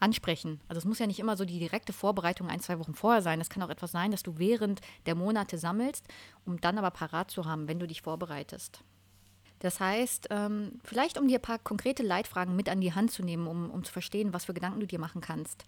ansprechen. 0.00 0.60
Also 0.68 0.78
es 0.78 0.84
muss 0.84 0.98
ja 0.98 1.06
nicht 1.06 1.18
immer 1.18 1.36
so 1.36 1.44
die 1.44 1.58
direkte 1.58 1.92
Vorbereitung 1.92 2.48
ein, 2.48 2.60
zwei 2.60 2.78
Wochen 2.78 2.94
vorher 2.94 3.22
sein. 3.22 3.40
Es 3.40 3.50
kann 3.50 3.62
auch 3.62 3.70
etwas 3.70 3.92
sein, 3.92 4.10
dass 4.10 4.22
du 4.22 4.38
während 4.38 4.80
der 5.06 5.14
Monate 5.14 5.58
sammelst, 5.58 6.06
um 6.44 6.60
dann 6.60 6.78
aber 6.78 6.90
parat 6.90 7.30
zu 7.30 7.44
haben, 7.44 7.68
wenn 7.68 7.78
du 7.78 7.86
dich 7.86 8.02
vorbereitest. 8.02 8.82
Das 9.60 9.80
heißt, 9.80 10.28
ähm, 10.30 10.80
vielleicht 10.84 11.18
um 11.18 11.26
dir 11.26 11.38
ein 11.38 11.42
paar 11.42 11.58
konkrete 11.58 12.04
Leitfragen 12.04 12.54
mit 12.54 12.68
an 12.68 12.80
die 12.80 12.94
Hand 12.94 13.10
zu 13.10 13.24
nehmen, 13.24 13.48
um, 13.48 13.70
um 13.70 13.84
zu 13.84 13.92
verstehen, 13.92 14.32
was 14.32 14.44
für 14.44 14.54
Gedanken 14.54 14.80
du 14.80 14.86
dir 14.86 15.00
machen 15.00 15.20
kannst. 15.20 15.64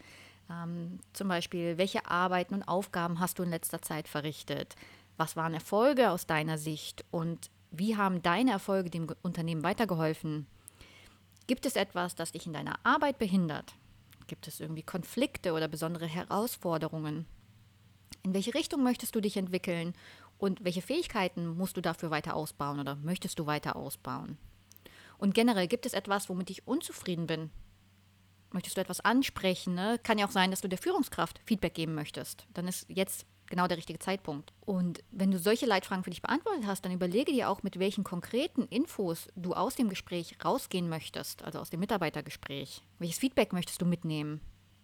Ähm, 0.48 1.00
zum 1.12 1.28
Beispiel, 1.28 1.76
welche 1.76 2.06
Arbeiten 2.06 2.54
und 2.54 2.62
Aufgaben 2.62 3.18
hast 3.18 3.38
du 3.38 3.42
in 3.42 3.50
letzter 3.50 3.82
Zeit 3.82 4.06
verrichtet? 4.06 4.76
Was 5.16 5.36
waren 5.36 5.54
Erfolge 5.54 6.10
aus 6.10 6.26
deiner 6.26 6.56
Sicht 6.56 7.04
und 7.10 7.50
wie 7.72 7.96
haben 7.96 8.22
deine 8.22 8.52
Erfolge 8.52 8.90
dem 8.90 9.08
Unternehmen 9.22 9.62
weitergeholfen? 9.62 10.46
Gibt 11.46 11.66
es 11.66 11.76
etwas, 11.76 12.14
das 12.14 12.32
dich 12.32 12.46
in 12.46 12.52
deiner 12.52 12.78
Arbeit 12.84 13.18
behindert? 13.18 13.74
Gibt 14.30 14.46
es 14.46 14.60
irgendwie 14.60 14.84
Konflikte 14.84 15.54
oder 15.54 15.66
besondere 15.66 16.06
Herausforderungen? 16.06 17.26
In 18.22 18.32
welche 18.32 18.54
Richtung 18.54 18.84
möchtest 18.84 19.16
du 19.16 19.20
dich 19.20 19.36
entwickeln 19.36 19.92
und 20.38 20.62
welche 20.62 20.82
Fähigkeiten 20.82 21.48
musst 21.48 21.76
du 21.76 21.80
dafür 21.80 22.12
weiter 22.12 22.36
ausbauen 22.36 22.78
oder 22.78 22.94
möchtest 22.94 23.40
du 23.40 23.46
weiter 23.46 23.74
ausbauen? 23.74 24.38
Und 25.18 25.34
generell 25.34 25.66
gibt 25.66 25.84
es 25.84 25.94
etwas, 25.94 26.28
womit 26.28 26.48
ich 26.48 26.64
unzufrieden 26.68 27.26
bin? 27.26 27.50
Möchtest 28.52 28.76
du 28.76 28.80
etwas 28.80 29.00
ansprechen? 29.00 29.74
Ne? 29.74 29.98
Kann 30.00 30.16
ja 30.16 30.28
auch 30.28 30.30
sein, 30.30 30.52
dass 30.52 30.60
du 30.60 30.68
der 30.68 30.78
Führungskraft 30.78 31.40
Feedback 31.44 31.74
geben 31.74 31.96
möchtest. 31.96 32.46
Dann 32.54 32.68
ist 32.68 32.86
jetzt 32.88 33.26
genau 33.50 33.66
der 33.66 33.76
richtige 33.76 33.98
Zeitpunkt. 33.98 34.52
Und 34.64 35.00
wenn 35.10 35.30
du 35.30 35.38
solche 35.38 35.66
Leitfragen 35.66 36.02
für 36.02 36.10
dich 36.10 36.22
beantwortet 36.22 36.64
hast, 36.66 36.84
dann 36.84 36.92
überlege 36.92 37.32
dir 37.32 37.50
auch, 37.50 37.62
mit 37.62 37.78
welchen 37.78 38.04
konkreten 38.04 38.62
Infos 38.62 39.28
du 39.36 39.52
aus 39.52 39.74
dem 39.74 39.90
Gespräch 39.90 40.36
rausgehen 40.42 40.88
möchtest, 40.88 41.44
also 41.44 41.58
aus 41.58 41.68
dem 41.68 41.80
Mitarbeitergespräch. 41.80 42.82
Welches 42.98 43.18
Feedback 43.18 43.52
möchtest 43.52 43.82
du 43.82 43.86
mitnehmen? 43.86 44.40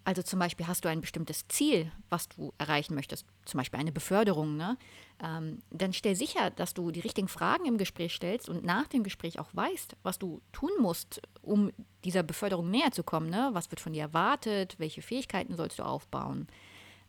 Also 0.06 0.23
zum 0.23 0.38
Beispiel 0.38 0.68
hast 0.68 0.85
du 0.85 0.88
ein 0.88 1.00
bestimmtes 1.00 1.49
Ziel, 1.49 1.90
was 2.11 2.28
du 2.28 2.52
erreichen 2.58 2.94
möchtest, 2.94 3.26
zum 3.44 3.58
Beispiel 3.58 3.80
eine 3.80 3.90
Beförderung, 3.90 4.56
ne? 4.56 4.78
Ähm, 5.20 5.62
dann 5.70 5.92
stell 5.92 6.14
sicher, 6.14 6.50
dass 6.50 6.75
du 6.75 6.92
die 6.92 7.00
richtigen 7.00 7.26
Fragen 7.26 7.64
im 7.66 7.76
Gespräch 7.76 8.14
stellst 8.14 8.49
und 8.49 8.64
nach 8.64 8.87
dem 8.87 9.02
Gespräch 9.02 9.40
auch 9.40 9.49
weißt, 9.52 9.96
was 10.04 10.20
du 10.20 10.42
tun 10.52 10.70
musst, 10.78 11.23
um 11.42 11.73
dieser 12.04 12.23
Beförderung 12.23 12.70
näher 12.70 12.92
zu 12.92 13.02
kommen. 13.02 13.30
Ne? 13.30 13.49
Was 13.52 13.73
wird 13.73 13.80
von 13.80 13.94
dir 13.94 14.02
erwartet? 14.02 14.76
Welche 14.78 15.02
Fähigkeiten 15.02 15.56
sollst 15.56 15.80
du 15.80 15.82
aufbauen? 15.82 16.46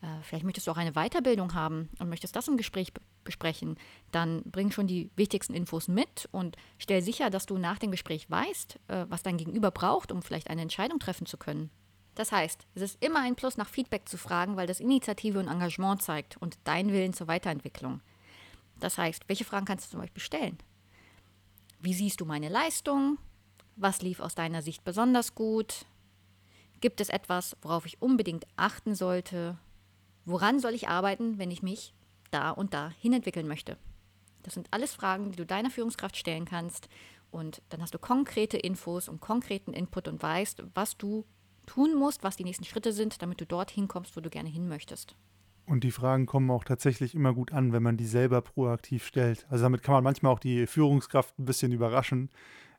Äh, 0.07 0.23
vielleicht 0.23 0.45
möchtest 0.45 0.67
du 0.67 0.71
auch 0.71 0.77
eine 0.77 0.93
Weiterbildung 0.93 1.53
haben 1.53 1.89
und 1.99 2.09
möchtest 2.09 2.35
das 2.35 2.47
im 2.47 2.57
Gespräch 2.57 2.93
besprechen, 3.23 3.77
dann 4.11 4.41
bring 4.43 4.71
schon 4.71 4.87
die 4.87 5.11
wichtigsten 5.15 5.53
Infos 5.53 5.87
mit 5.87 6.29
und 6.31 6.55
stell 6.77 7.01
sicher, 7.01 7.29
dass 7.29 7.45
du 7.45 7.57
nach 7.57 7.77
dem 7.77 7.91
Gespräch 7.91 8.29
weißt, 8.29 8.79
äh, 8.87 9.05
was 9.09 9.23
dein 9.23 9.37
Gegenüber 9.37 9.71
braucht, 9.71 10.11
um 10.11 10.21
vielleicht 10.21 10.49
eine 10.49 10.61
Entscheidung 10.61 10.99
treffen 10.99 11.25
zu 11.25 11.37
können. 11.37 11.69
Das 12.15 12.31
heißt, 12.31 12.65
es 12.73 12.81
ist 12.81 13.03
immer 13.03 13.21
ein 13.21 13.35
Plus, 13.35 13.57
nach 13.57 13.69
Feedback 13.69 14.07
zu 14.07 14.17
fragen, 14.17 14.55
weil 14.55 14.65
das 14.65 14.79
Initiative 14.79 15.39
und 15.39 15.47
Engagement 15.47 16.01
zeigt 16.01 16.37
und 16.37 16.57
dein 16.63 16.91
Willen 16.91 17.13
zur 17.13 17.27
Weiterentwicklung. 17.27 18.01
Das 18.79 18.97
heißt, 18.97 19.23
welche 19.27 19.45
Fragen 19.45 19.65
kannst 19.65 19.87
du 19.87 19.91
zum 19.91 19.99
Beispiel 19.99 20.23
stellen? 20.23 20.57
Wie 21.79 21.93
siehst 21.93 22.21
du 22.21 22.25
meine 22.25 22.49
Leistung? 22.49 23.19
Was 23.75 24.01
lief 24.01 24.19
aus 24.19 24.33
deiner 24.33 24.63
Sicht 24.63 24.83
besonders 24.83 25.35
gut? 25.35 25.85
Gibt 26.79 27.01
es 27.01 27.09
etwas, 27.09 27.55
worauf 27.61 27.85
ich 27.85 28.01
unbedingt 28.01 28.47
achten 28.55 28.95
sollte? 28.95 29.57
Woran 30.27 30.59
soll 30.59 30.73
ich 30.73 30.89
arbeiten, 30.89 31.37
wenn 31.37 31.51
ich 31.51 31.63
mich 31.63 31.93
da 32.31 32.51
und 32.51 32.73
da 32.73 32.91
hinentwickeln 32.99 33.47
möchte? 33.47 33.77
Das 34.43 34.55
sind 34.55 34.67
alles 34.71 34.93
Fragen, 34.93 35.31
die 35.31 35.37
du 35.37 35.45
deiner 35.45 35.69
Führungskraft 35.69 36.17
stellen 36.17 36.43
kannst. 36.43 36.89
Und 37.31 37.61
dann 37.69 37.81
hast 37.81 37.93
du 37.93 37.97
konkrete 37.97 38.57
Infos 38.57 39.07
und 39.07 39.21
konkreten 39.21 39.71
Input 39.71 40.09
und 40.09 40.21
weißt, 40.21 40.63
was 40.73 40.97
du 40.97 41.23
tun 41.65 41.95
musst, 41.95 42.25
was 42.25 42.35
die 42.35 42.43
nächsten 42.43 42.65
Schritte 42.65 42.91
sind, 42.91 43.21
damit 43.21 43.39
du 43.39 43.45
dorthin 43.45 43.87
kommst, 43.87 44.17
wo 44.17 44.19
du 44.19 44.29
gerne 44.29 44.49
hin 44.49 44.67
möchtest. 44.67 45.15
Und 45.65 45.85
die 45.85 45.91
Fragen 45.91 46.25
kommen 46.25 46.51
auch 46.51 46.65
tatsächlich 46.65 47.15
immer 47.15 47.33
gut 47.33 47.53
an, 47.53 47.71
wenn 47.71 47.83
man 47.83 47.95
die 47.95 48.05
selber 48.05 48.41
proaktiv 48.41 49.05
stellt. 49.05 49.45
Also 49.49 49.63
damit 49.63 49.81
kann 49.81 49.93
man 49.93 50.03
manchmal 50.03 50.33
auch 50.33 50.39
die 50.39 50.67
Führungskraft 50.67 51.39
ein 51.39 51.45
bisschen 51.45 51.71
überraschen, 51.71 52.31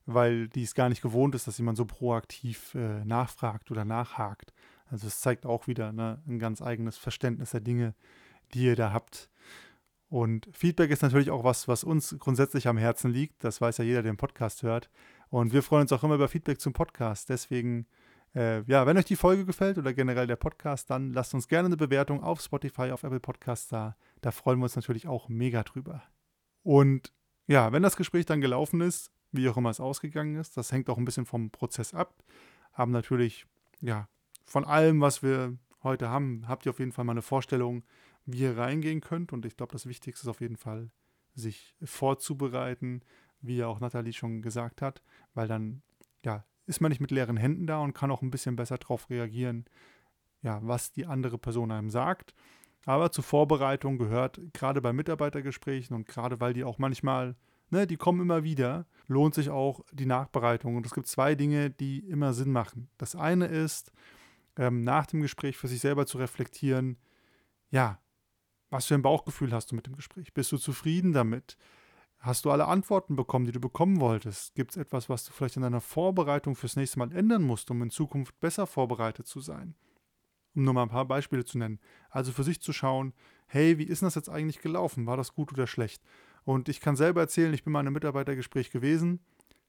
weil 0.05 0.49
die 0.49 0.65
es 0.65 0.75
gar 0.75 0.91
nicht 0.91 1.01
gewohnt 1.01 1.35
ist, 1.35 1.47
dass 1.47 1.57
jemand 1.57 1.79
so 1.79 1.87
proaktiv 1.87 2.75
äh, 2.75 3.07
nachfragt 3.07 3.71
oder 3.71 3.87
nachhakt. 3.87 4.53
Also 4.91 5.07
es 5.07 5.21
zeigt 5.21 5.47
auch 5.47 5.67
wieder 5.67 5.93
ne, 5.93 6.23
ein 6.27 6.39
ganz 6.39 6.63
eigenes 6.63 6.97
Verständnis 6.97 7.51
der 7.51 7.61
Dinge, 7.61 7.95
die 8.55 8.65
ihr 8.65 8.77
da 8.77 8.93
habt. 8.93 9.31
Und 10.09 10.49
Feedback 10.53 10.91
ist 10.91 11.03
natürlich 11.03 11.31
auch 11.31 11.45
was, 11.45 11.69
was 11.69 11.85
uns 11.85 12.17
grundsätzlich 12.19 12.67
am 12.67 12.79
Herzen 12.79 13.11
liegt. 13.11 13.45
Das 13.45 13.61
weiß 13.61 13.79
ja 13.79 13.85
jeder, 13.85 14.03
der 14.03 14.13
den 14.13 14.17
Podcast 14.17 14.63
hört. 14.63 14.89
Und 15.29 15.53
wir 15.53 15.63
freuen 15.63 15.83
uns 15.83 15.93
auch 15.93 16.03
immer 16.03 16.15
über 16.15 16.29
Feedback 16.29 16.61
zum 16.61 16.73
Podcast. 16.73 17.29
Deswegen, 17.29 17.87
äh, 18.35 18.63
ja, 18.63 18.87
wenn 18.87 18.97
euch 18.97 19.05
die 19.05 19.17
Folge 19.17 19.45
gefällt 19.45 19.77
oder 19.77 19.93
generell 19.93 20.27
der 20.27 20.37
Podcast, 20.37 20.89
dann 20.89 21.13
lasst 21.13 21.35
uns 21.35 21.49
gerne 21.49 21.67
eine 21.67 21.77
Bewertung 21.77 22.23
auf 22.23 22.41
Spotify, 22.41 22.91
auf 22.91 23.03
Apple 23.03 23.21
Podcasts 23.21 23.69
da. 23.69 23.97
Da 24.23 24.31
freuen 24.31 24.59
wir 24.61 24.65
uns 24.65 24.77
natürlich 24.77 25.07
auch 25.07 25.29
mega 25.29 25.63
drüber. 25.63 26.03
Und 26.63 27.13
ja, 27.47 27.73
wenn 27.73 27.83
das 27.83 27.97
Gespräch 27.97 28.25
dann 28.25 28.41
gelaufen 28.41 28.81
ist, 28.81 29.13
wie 29.33 29.49
auch 29.51 29.59
immer 29.59 29.71
es 29.71 29.81
ausgegangen 29.81 30.37
ist, 30.37 30.57
das 30.57 30.73
hängt 30.73 30.89
auch 30.89 30.97
ein 30.97 31.05
bisschen 31.05 31.27
vom 31.27 31.51
Prozess 31.51 31.93
ab, 31.93 32.23
haben 32.73 32.93
natürlich 32.93 33.47
ja, 33.81 34.09
von 34.49 34.65
allem, 34.65 35.01
was 35.01 35.23
wir 35.23 35.57
heute 35.83 36.09
haben, 36.09 36.49
habt 36.49 36.67
ihr 36.67 36.71
auf 36.71 36.79
jeden 36.79 36.93
Fall 36.93 37.05
mal 37.05 37.13
eine 37.13 37.23
Vorstellung, 37.23 37.85
wie 38.25 38.41
ihr 38.41 38.57
reingehen 38.57 39.01
könnt. 39.01 39.33
Und 39.33 39.45
ich 39.45 39.57
glaube, 39.57 39.73
das 39.73 39.87
Wichtigste 39.87 40.25
ist 40.25 40.29
auf 40.29 40.41
jeden 40.41 40.57
Fall, 40.57 40.91
sich 41.35 41.75
vorzubereiten, 41.85 43.03
wie 43.41 43.59
ja 43.59 43.69
auch 43.69 43.79
Nathalie 43.79 44.13
schon 44.13 44.43
gesagt 44.43 44.83
hat, 44.83 45.03
weil 45.35 45.47
dann, 45.47 45.83
ja, 46.25 46.45
ist 46.67 46.81
man 46.81 46.91
nicht 46.91 47.01
mit 47.01 47.11
leeren 47.11 47.37
Händen 47.37 47.67
da 47.67 47.79
und 47.79 47.93
kann 47.93 48.11
auch 48.11 48.23
ein 48.23 48.31
bisschen 48.31 48.57
besser 48.57 48.79
darauf 48.79 49.09
reagieren, 49.11 49.67
ja, 50.43 50.61
was 50.63 50.93
die 50.93 51.07
andere 51.07 51.39
Person 51.39 51.71
einem 51.71 51.91
sagt. 51.91 52.35
Aber 52.87 53.13
zur 53.13 53.25
Vorbereitung 53.25 53.99
gehört 53.99 54.41
gerade 54.55 54.81
bei 54.81 54.93
Mitarbeitergesprächen 54.93 55.95
und 55.95 56.09
gerade 56.09 56.41
weil 56.41 56.55
die 56.55 56.65
auch 56.65 56.79
manchmal, 56.79 57.37
ne, 57.71 57.87
die 57.87 57.97
kommen 57.97 58.21
immer 58.21 58.45
wieder, 58.45 58.87
lohnt 59.07 59.35
sich 59.35 59.51
auch 59.51 59.85
die 59.93 60.07
Nachbereitung. 60.07 60.77
Und 60.77 60.87
es 60.87 60.95
gibt 60.95 61.07
zwei 61.07 61.35
Dinge, 61.35 61.71
die 61.71 61.99
immer 62.01 62.33
Sinn 62.33 62.51
machen. 62.51 62.89
Das 62.97 63.15
eine 63.15 63.47
ist, 63.47 63.93
ähm, 64.59 64.85
nach 64.85 65.07
dem 65.07 65.23
Gespräch 65.23 65.57
für 65.57 65.69
sich 65.69 65.81
selber 65.81 66.05
zu 66.05 66.19
reflektieren, 66.19 66.99
ja, 67.71 68.01
was 68.71 68.87
für 68.87 68.95
ein 68.95 69.03
Bauchgefühl 69.03 69.53
hast 69.53 69.71
du 69.71 69.77
mit 69.77 69.87
dem 69.87 69.97
Gespräch? 69.97 70.35
Bist 70.35 70.53
du 70.53 70.59
zufrieden 70.59 71.13
damit? 71.13 71.57
Hast 72.19 72.45
du 72.45 72.51
alle 72.51 72.67
Antworten 72.67 73.17
bekommen, 73.17 73.47
die 73.47 73.53
du 73.53 73.61
bekommen 73.61 74.01
wolltest? 74.01 74.55
Gibt 74.55 74.73
es 74.73 74.77
etwas, 74.77 75.09
was 75.09 75.25
du 75.25 75.33
vielleicht 75.33 75.57
in 75.57 75.63
deiner 75.63 75.81
Vorbereitung 75.81 76.57
fürs 76.57 76.77
nächste 76.77 76.99
Mal 76.99 77.13
ändern 77.13 77.43
musst, 77.43 77.71
um 77.71 77.81
in 77.81 77.91
Zukunft 77.91 78.39
besser 78.41 78.67
vorbereitet 78.67 79.27
zu 79.27 79.41
sein? 79.41 79.77
Um 80.55 80.65
nur 80.65 80.75
mal 80.75 80.83
ein 80.83 80.89
paar 80.89 81.07
Beispiele 81.07 81.45
zu 81.45 81.57
nennen. 81.57 81.79
Also 82.11 82.33
für 82.33 82.43
sich 82.43 82.61
zu 82.61 82.73
schauen, 82.73 83.15
hey, 83.47 83.79
wie 83.79 83.85
ist 83.85 84.03
das 84.03 84.17
jetzt 84.17 84.29
eigentlich 84.29 84.61
gelaufen? 84.61 85.07
War 85.07 85.17
das 85.17 85.33
gut 85.33 85.53
oder 85.53 85.69
schlecht? 85.69 86.03
Und 86.43 86.69
ich 86.69 86.81
kann 86.81 86.97
selber 86.97 87.21
erzählen, 87.21 87.55
ich 87.55 87.63
bin 87.63 87.73
mal 87.73 87.81
in 87.81 87.87
einem 87.87 87.95
Mitarbeitergespräch 87.95 88.71
gewesen. 88.71 89.21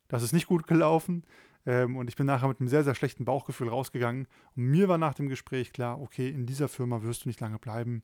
Das 0.08 0.24
ist 0.24 0.34
nicht 0.34 0.48
gut 0.48 0.66
gelaufen. 0.66 1.24
Ähm, 1.66 1.98
und 1.98 2.08
ich 2.10 2.16
bin 2.16 2.26
nachher 2.26 2.48
mit 2.48 2.60
einem 2.60 2.70
sehr, 2.70 2.84
sehr 2.84 2.96
schlechten 2.96 3.26
Bauchgefühl 3.26 3.70
rausgegangen. 3.70 4.28
Und 4.56 4.64
mir 4.64 4.88
war 4.88 4.98
nach 4.98 5.14
dem 5.14 5.30
Gespräch 5.30 5.74
klar, 5.74 6.02
okay, 6.02 6.30
in 6.30 6.46
dieser 6.46 6.68
Firma 6.68 7.02
wirst 7.04 7.26
du 7.26 7.30
nicht 7.30 7.40
lange 7.40 7.60
bleiben. 7.60 8.04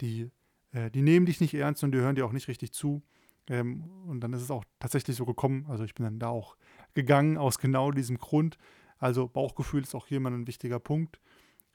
Die, 0.00 0.30
äh, 0.72 0.90
die 0.90 1.02
nehmen 1.02 1.26
dich 1.26 1.40
nicht 1.40 1.54
ernst 1.54 1.84
und 1.84 1.92
die 1.92 1.98
hören 1.98 2.16
dir 2.16 2.26
auch 2.26 2.32
nicht 2.32 2.48
richtig 2.48 2.72
zu. 2.72 3.02
Ähm, 3.48 3.84
und 4.06 4.20
dann 4.20 4.32
ist 4.32 4.42
es 4.42 4.50
auch 4.50 4.64
tatsächlich 4.78 5.16
so 5.16 5.24
gekommen. 5.24 5.66
Also 5.68 5.84
ich 5.84 5.94
bin 5.94 6.04
dann 6.04 6.18
da 6.18 6.28
auch 6.28 6.56
gegangen 6.94 7.38
aus 7.38 7.58
genau 7.58 7.90
diesem 7.90 8.18
Grund. 8.18 8.58
Also 8.98 9.28
Bauchgefühl 9.28 9.82
ist 9.82 9.94
auch 9.94 10.06
hier 10.06 10.20
mal 10.20 10.32
ein 10.32 10.46
wichtiger 10.46 10.80
Punkt, 10.80 11.20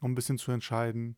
um 0.02 0.12
ein 0.12 0.16
bisschen 0.16 0.38
zu 0.38 0.52
entscheiden, 0.52 1.16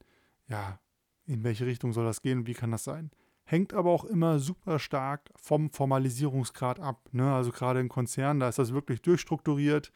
ja, 0.48 0.80
in 1.26 1.44
welche 1.44 1.66
Richtung 1.66 1.94
soll 1.94 2.06
das 2.06 2.22
gehen 2.22 2.40
und 2.40 2.48
wie 2.48 2.54
kann 2.54 2.72
das 2.72 2.84
sein. 2.84 3.12
Hängt 3.46 3.74
aber 3.74 3.92
auch 3.92 4.06
immer 4.06 4.40
super 4.40 4.80
stark 4.80 5.30
vom 5.36 5.70
Formalisierungsgrad 5.70 6.80
ab. 6.80 7.10
Ne? 7.12 7.34
Also 7.34 7.52
gerade 7.52 7.80
in 7.80 7.90
Konzernen, 7.90 8.40
da 8.40 8.50
ist 8.50 8.60
das 8.60 8.74
wirklich 8.74 9.02
durchstrukturiert. 9.02 9.92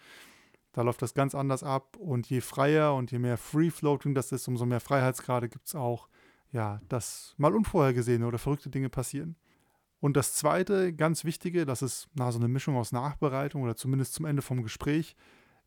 Da 0.73 0.81
läuft 0.81 1.01
das 1.01 1.13
ganz 1.13 1.33
anders 1.33 1.63
ab. 1.63 1.97
Und 1.97 2.29
je 2.29 2.41
freier 2.41 2.93
und 2.93 3.11
je 3.11 3.19
mehr 3.19 3.37
Free-Floating 3.37 4.13
das 4.13 4.31
ist, 4.31 4.47
umso 4.47 4.65
mehr 4.65 4.81
Freiheitsgrade 4.81 5.49
gibt 5.49 5.67
es 5.67 5.75
auch, 5.75 6.09
ja, 6.51 6.81
dass 6.89 7.33
mal 7.37 7.55
unvorhergesehene 7.55 8.27
oder 8.27 8.37
verrückte 8.37 8.69
Dinge 8.69 8.89
passieren. 8.89 9.35
Und 9.99 10.15
das 10.15 10.33
zweite, 10.35 10.93
ganz 10.93 11.25
wichtige, 11.25 11.65
das 11.65 11.81
ist 11.81 12.07
na, 12.13 12.31
so 12.31 12.37
eine 12.37 12.47
Mischung 12.47 12.75
aus 12.77 12.91
Nachbereitung 12.91 13.63
oder 13.63 13.75
zumindest 13.75 14.13
zum 14.13 14.25
Ende 14.25 14.41
vom 14.41 14.61
Gespräch. 14.61 15.15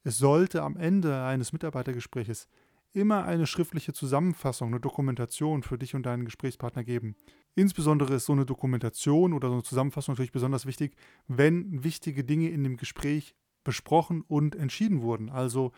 Es 0.04 0.18
sollte 0.18 0.62
am 0.62 0.76
Ende 0.76 1.22
eines 1.22 1.52
Mitarbeitergespräches 1.52 2.48
immer 2.92 3.24
eine 3.24 3.46
schriftliche 3.46 3.92
Zusammenfassung, 3.92 4.68
eine 4.68 4.80
Dokumentation 4.80 5.62
für 5.62 5.78
dich 5.78 5.94
und 5.94 6.04
deinen 6.04 6.24
Gesprächspartner 6.24 6.84
geben. 6.84 7.14
Insbesondere 7.54 8.14
ist 8.14 8.26
so 8.26 8.32
eine 8.32 8.46
Dokumentation 8.46 9.32
oder 9.32 9.48
so 9.48 9.54
eine 9.54 9.62
Zusammenfassung 9.62 10.14
natürlich 10.14 10.32
besonders 10.32 10.66
wichtig, 10.66 10.96
wenn 11.28 11.84
wichtige 11.84 12.24
Dinge 12.24 12.48
in 12.50 12.64
dem 12.64 12.76
Gespräch 12.76 13.34
besprochen 13.64 14.22
und 14.26 14.56
entschieden 14.56 15.02
wurden. 15.02 15.30
Also 15.30 15.72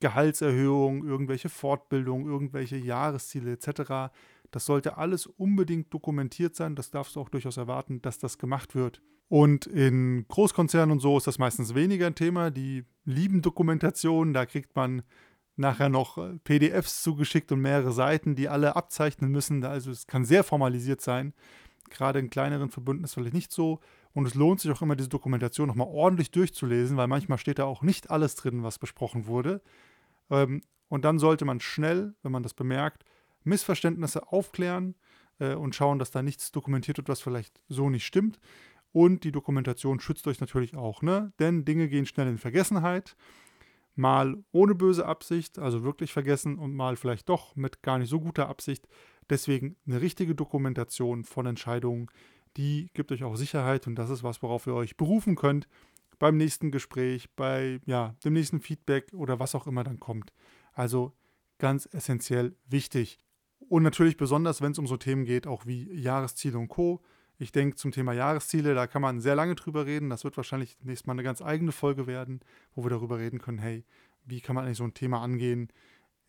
Gehaltserhöhung, 0.00 1.04
irgendwelche 1.04 1.48
Fortbildung, 1.48 2.26
irgendwelche 2.26 2.76
Jahresziele 2.76 3.52
etc. 3.52 4.12
Das 4.50 4.66
sollte 4.66 4.96
alles 4.98 5.26
unbedingt 5.26 5.92
dokumentiert 5.92 6.54
sein. 6.54 6.76
Das 6.76 6.90
darfst 6.90 7.16
du 7.16 7.20
auch 7.20 7.28
durchaus 7.28 7.56
erwarten, 7.56 8.02
dass 8.02 8.18
das 8.18 8.38
gemacht 8.38 8.74
wird. 8.74 9.02
Und 9.28 9.66
in 9.66 10.24
Großkonzernen 10.28 10.92
und 10.92 11.00
so 11.00 11.16
ist 11.16 11.26
das 11.26 11.38
meistens 11.38 11.74
weniger 11.74 12.06
ein 12.06 12.14
Thema. 12.14 12.50
Die 12.50 12.84
lieben 13.04 13.42
Dokumentationen, 13.42 14.32
da 14.34 14.46
kriegt 14.46 14.76
man 14.76 15.02
nachher 15.56 15.88
noch 15.88 16.18
äh, 16.18 16.38
PDFs 16.44 17.02
zugeschickt 17.02 17.50
und 17.52 17.60
mehrere 17.60 17.92
Seiten, 17.92 18.34
die 18.34 18.48
alle 18.48 18.76
abzeichnen 18.76 19.30
müssen. 19.30 19.64
Also 19.64 19.90
es 19.90 20.06
kann 20.06 20.24
sehr 20.24 20.44
formalisiert 20.44 21.00
sein. 21.00 21.34
Gerade 21.90 22.18
in 22.18 22.30
kleineren 22.30 22.70
Verbünden 22.70 23.04
ist 23.04 23.14
vielleicht 23.14 23.34
nicht 23.34 23.52
so. 23.52 23.80
Und 24.12 24.26
es 24.26 24.34
lohnt 24.34 24.60
sich 24.60 24.70
auch 24.70 24.82
immer, 24.82 24.96
diese 24.96 25.08
Dokumentation 25.08 25.68
nochmal 25.68 25.88
ordentlich 25.88 26.30
durchzulesen, 26.30 26.96
weil 26.96 27.06
manchmal 27.06 27.38
steht 27.38 27.58
da 27.58 27.64
auch 27.64 27.82
nicht 27.82 28.10
alles 28.10 28.34
drin, 28.34 28.62
was 28.62 28.78
besprochen 28.78 29.26
wurde. 29.26 29.62
Ähm, 30.30 30.62
und 30.88 31.04
dann 31.04 31.18
sollte 31.18 31.44
man 31.44 31.60
schnell, 31.60 32.14
wenn 32.22 32.32
man 32.32 32.42
das 32.42 32.54
bemerkt, 32.54 33.04
Missverständnisse 33.44 34.32
aufklären, 34.32 34.94
äh, 35.38 35.54
und 35.54 35.74
schauen, 35.74 35.98
dass 35.98 36.10
da 36.10 36.22
nichts 36.22 36.52
dokumentiert 36.52 36.98
wird, 36.98 37.08
was 37.08 37.20
vielleicht 37.20 37.62
so 37.68 37.90
nicht 37.90 38.06
stimmt. 38.06 38.38
Und 38.92 39.24
die 39.24 39.32
Dokumentation 39.32 40.00
schützt 40.00 40.26
euch 40.26 40.40
natürlich 40.40 40.74
auch, 40.74 41.02
ne? 41.02 41.32
Denn 41.38 41.64
Dinge 41.64 41.88
gehen 41.88 42.06
schnell 42.06 42.28
in 42.28 42.38
Vergessenheit. 42.38 43.16
Mal 43.96 44.36
ohne 44.52 44.74
böse 44.74 45.06
Absicht, 45.06 45.58
also 45.58 45.82
wirklich 45.82 46.12
vergessen, 46.12 46.58
und 46.58 46.74
mal 46.74 46.96
vielleicht 46.96 47.28
doch 47.28 47.56
mit 47.56 47.82
gar 47.82 47.98
nicht 47.98 48.10
so 48.10 48.20
guter 48.20 48.48
Absicht. 48.48 48.86
Deswegen 49.28 49.76
eine 49.86 50.00
richtige 50.00 50.34
Dokumentation 50.34 51.24
von 51.24 51.46
Entscheidungen, 51.46 52.08
die 52.56 52.90
gibt 52.94 53.10
euch 53.10 53.24
auch 53.24 53.36
Sicherheit 53.36 53.86
und 53.86 53.96
das 53.96 54.10
ist 54.10 54.22
was, 54.22 54.42
worauf 54.42 54.66
ihr 54.66 54.74
euch 54.74 54.96
berufen 54.96 55.34
könnt 55.34 55.66
beim 56.18 56.36
nächsten 56.36 56.70
Gespräch, 56.70 57.28
bei 57.34 57.80
ja, 57.84 58.14
dem 58.24 58.32
nächsten 58.32 58.60
Feedback 58.60 59.12
oder 59.12 59.38
was 59.38 59.54
auch 59.54 59.66
immer 59.66 59.84
dann 59.84 60.00
kommt. 60.00 60.32
Also 60.72 61.12
ganz 61.58 61.88
essentiell 61.92 62.56
wichtig. 62.66 63.18
Und 63.58 63.82
natürlich 63.82 64.16
besonders, 64.16 64.62
wenn 64.62 64.72
es 64.72 64.78
um 64.78 64.86
so 64.86 64.96
Themen 64.96 65.24
geht, 65.24 65.46
auch 65.46 65.66
wie 65.66 65.92
Jahresziele 65.92 66.58
und 66.58 66.68
Co. 66.68 67.02
Ich 67.38 67.52
denke, 67.52 67.76
zum 67.76 67.92
Thema 67.92 68.12
Jahresziele, 68.12 68.74
da 68.74 68.86
kann 68.86 69.02
man 69.02 69.20
sehr 69.20 69.34
lange 69.34 69.54
drüber 69.54 69.84
reden. 69.84 70.08
Das 70.08 70.24
wird 70.24 70.36
wahrscheinlich 70.36 70.78
nächstes 70.82 71.06
Mal 71.06 71.12
eine 71.12 71.22
ganz 71.22 71.42
eigene 71.42 71.72
Folge 71.72 72.06
werden, 72.06 72.40
wo 72.74 72.84
wir 72.84 72.90
darüber 72.90 73.18
reden 73.18 73.38
können, 73.38 73.58
hey, 73.58 73.84
wie 74.24 74.40
kann 74.40 74.54
man 74.54 74.64
eigentlich 74.64 74.78
so 74.78 74.84
ein 74.84 74.94
Thema 74.94 75.20
angehen, 75.20 75.70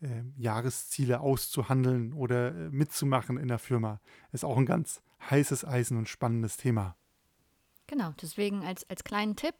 äh, 0.01 0.23
Jahresziele 0.37 1.21
auszuhandeln 1.21 2.13
oder 2.13 2.49
äh, 2.49 2.69
mitzumachen 2.69 3.37
in 3.37 3.47
der 3.47 3.59
Firma. 3.59 3.99
Ist 4.31 4.45
auch 4.45 4.57
ein 4.57 4.65
ganz 4.65 5.01
heißes 5.29 5.65
Eisen 5.65 5.97
und 5.97 6.09
spannendes 6.09 6.57
Thema. 6.57 6.95
Genau, 7.87 8.13
deswegen 8.21 8.63
als, 8.63 8.87
als 8.89 9.03
kleinen 9.03 9.35
Tipp, 9.37 9.55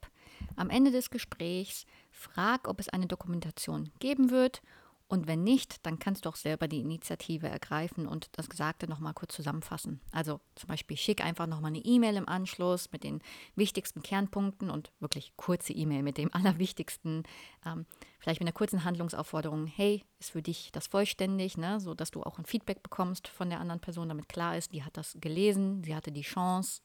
am 0.54 0.70
Ende 0.70 0.90
des 0.90 1.10
Gesprächs 1.10 1.86
frag, 2.10 2.68
ob 2.68 2.78
es 2.78 2.90
eine 2.90 3.06
Dokumentation 3.06 3.90
geben 3.98 4.30
wird 4.30 4.62
und 5.10 5.26
wenn 5.26 5.42
nicht, 5.42 5.86
dann 5.86 5.98
kannst 5.98 6.26
du 6.26 6.28
auch 6.28 6.36
selber 6.36 6.68
die 6.68 6.80
Initiative 6.80 7.48
ergreifen 7.48 8.06
und 8.06 8.28
das 8.32 8.50
Gesagte 8.50 8.86
nochmal 8.86 9.14
kurz 9.14 9.34
zusammenfassen. 9.34 10.02
Also 10.12 10.40
zum 10.54 10.68
Beispiel 10.68 10.98
schick 10.98 11.24
einfach 11.24 11.46
nochmal 11.46 11.70
eine 11.70 11.78
E-Mail 11.78 12.16
im 12.16 12.28
Anschluss 12.28 12.92
mit 12.92 13.04
den 13.04 13.22
wichtigsten 13.56 14.02
Kernpunkten 14.02 14.68
und 14.68 14.92
wirklich 15.00 15.32
kurze 15.36 15.72
E-Mail 15.72 16.02
mit 16.02 16.18
dem 16.18 16.30
Allerwichtigsten. 16.34 17.22
Ähm, 17.64 17.86
vielleicht 18.18 18.40
mit 18.40 18.48
einer 18.48 18.52
kurzen 18.52 18.84
Handlungsaufforderung, 18.84 19.66
hey, 19.66 20.04
ist 20.18 20.32
für 20.32 20.42
dich 20.42 20.70
das 20.72 20.88
vollständig, 20.88 21.56
ne? 21.56 21.80
so 21.80 21.94
du 21.94 22.22
auch 22.22 22.38
ein 22.38 22.44
Feedback 22.44 22.82
bekommst 22.82 23.28
von 23.28 23.48
der 23.48 23.60
anderen 23.60 23.80
Person, 23.80 24.10
damit 24.10 24.28
klar 24.28 24.58
ist, 24.58 24.72
die 24.72 24.84
hat 24.84 24.98
das 24.98 25.16
gelesen, 25.20 25.82
sie 25.84 25.94
hatte 25.94 26.12
die 26.12 26.22
Chance, 26.22 26.82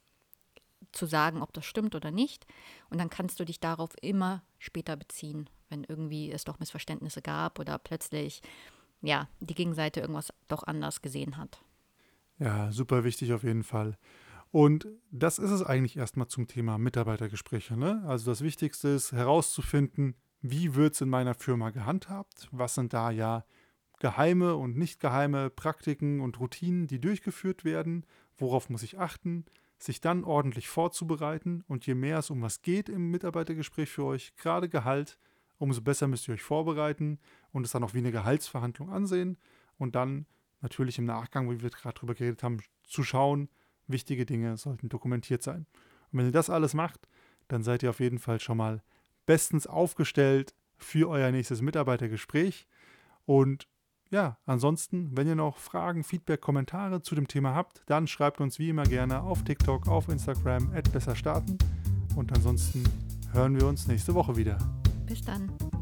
zu 0.92 1.06
sagen, 1.06 1.42
ob 1.42 1.54
das 1.54 1.66
stimmt 1.66 1.96
oder 1.96 2.12
nicht. 2.12 2.46
Und 2.90 3.00
dann 3.00 3.10
kannst 3.10 3.40
du 3.40 3.46
dich 3.46 3.60
darauf 3.60 3.92
immer 4.02 4.44
später 4.60 4.96
beziehen, 4.96 5.50
wenn 5.74 5.84
irgendwie 5.84 6.32
es 6.32 6.44
doch 6.44 6.60
Missverständnisse 6.60 7.22
gab 7.22 7.60
oder 7.60 7.78
plötzlich 7.80 8.42
ja, 9.02 9.28
die 9.42 9.56
Gegenseite 9.56 10.00
irgendwas 10.00 10.32
doch 10.48 10.64
anders 10.64 11.02
gesehen 11.02 11.38
hat. 11.38 11.62
Ja, 12.40 12.72
super 12.72 13.04
wichtig 13.04 13.34
auf 13.34 13.44
jeden 13.44 13.64
Fall. 13.64 13.98
Und 14.52 14.88
das 15.12 15.40
ist 15.40 15.50
es 15.50 15.64
eigentlich 15.64 15.98
erstmal 15.98 16.28
zum 16.28 16.48
Thema 16.48 16.78
Mitarbeitergespräche. 16.78 17.76
Ne? 17.76 18.04
Also 18.06 18.32
das 18.32 18.42
Wichtigste 18.42 18.90
ist 18.90 19.12
herauszufinden, 19.12 20.16
wie 20.42 20.76
wird 20.76 20.94
es 20.94 21.02
in 21.02 21.10
meiner 21.10 21.34
Firma 21.34 21.72
gehandhabt? 21.72 22.50
Was 22.52 22.76
sind 22.76 22.94
da 22.94 23.10
ja 23.10 23.46
geheime 24.00 24.56
und 24.56 24.78
nicht 24.78 25.00
geheime 25.00 25.50
Praktiken 25.50 26.22
und 26.22 26.40
Routinen, 26.40 26.88
die 26.88 27.00
durchgeführt 27.00 27.66
werden? 27.66 28.06
Worauf 28.38 28.70
muss 28.70 28.84
ich 28.84 29.00
achten? 29.00 29.46
sich 29.84 30.02
dann 30.02 30.24
ordentlich 30.24 30.70
vorzubereiten 30.70 31.64
und 31.68 31.86
je 31.86 31.94
mehr 31.94 32.20
es 32.20 32.30
um 32.30 32.42
was 32.42 32.62
geht 32.62 32.90
im 32.90 33.12
Mitarbeitergespräch 33.12 33.90
für 33.90 34.06
euch, 34.06 34.36
gerade 34.36 34.70
Gehalt, 34.70 35.20
umso 35.64 35.82
besser 35.82 36.08
müsst 36.08 36.28
ihr 36.28 36.34
euch 36.34 36.42
vorbereiten 36.42 37.20
und 37.52 37.66
es 37.66 37.72
dann 37.72 37.84
auch 37.84 37.94
wie 37.94 38.00
eine 38.00 38.12
Gehaltsverhandlung 38.12 38.92
ansehen 38.92 39.38
und 39.78 39.96
dann 39.96 40.26
natürlich 40.62 40.98
im 41.00 41.06
Nachgang, 41.06 41.50
wie 41.50 41.62
wir 41.62 41.70
gerade 41.70 41.96
drüber 41.96 42.14
geredet 42.14 42.44
haben, 42.44 42.60
zu 42.84 43.04
schauen, 43.04 43.50
wichtige 43.88 44.26
Dinge 44.26 44.58
sollten 44.58 44.90
dokumentiert 44.90 45.42
sein. 45.42 45.66
Und 46.12 46.20
wenn 46.20 46.26
ihr 46.26 46.32
das 46.32 46.50
alles 46.50 46.74
macht, 46.74 47.08
dann 47.48 47.64
seid 47.64 47.82
ihr 47.84 47.90
auf 47.90 48.00
jeden 48.00 48.20
Fall 48.20 48.40
schon 48.40 48.58
mal 48.58 48.84
bestens 49.26 49.66
aufgestellt 49.66 50.54
für 50.78 51.10
euer 51.10 51.32
nächstes 51.32 51.62
Mitarbeitergespräch 51.62 52.68
und 53.26 53.68
ja, 54.12 54.38
ansonsten, 54.46 55.18
wenn 55.18 55.28
ihr 55.28 55.34
noch 55.34 55.58
Fragen, 55.58 56.04
Feedback, 56.04 56.40
Kommentare 56.40 57.02
zu 57.02 57.16
dem 57.16 57.28
Thema 57.28 57.56
habt, 57.56 57.82
dann 57.88 58.06
schreibt 58.06 58.42
uns 58.42 58.60
wie 58.60 58.70
immer 58.70 58.84
gerne 58.84 59.22
auf 59.22 59.44
TikTok, 59.44 59.88
auf 59.88 60.08
Instagram, 60.08 60.72
besser 60.92 61.16
starten. 61.16 61.58
Und 62.16 62.32
ansonsten 62.32 62.84
hören 63.32 63.60
wir 63.60 63.66
uns 63.66 63.88
nächste 63.88 64.14
Woche 64.14 64.36
wieder. 64.36 64.83
Bis 65.06 65.22
dann. 65.22 65.73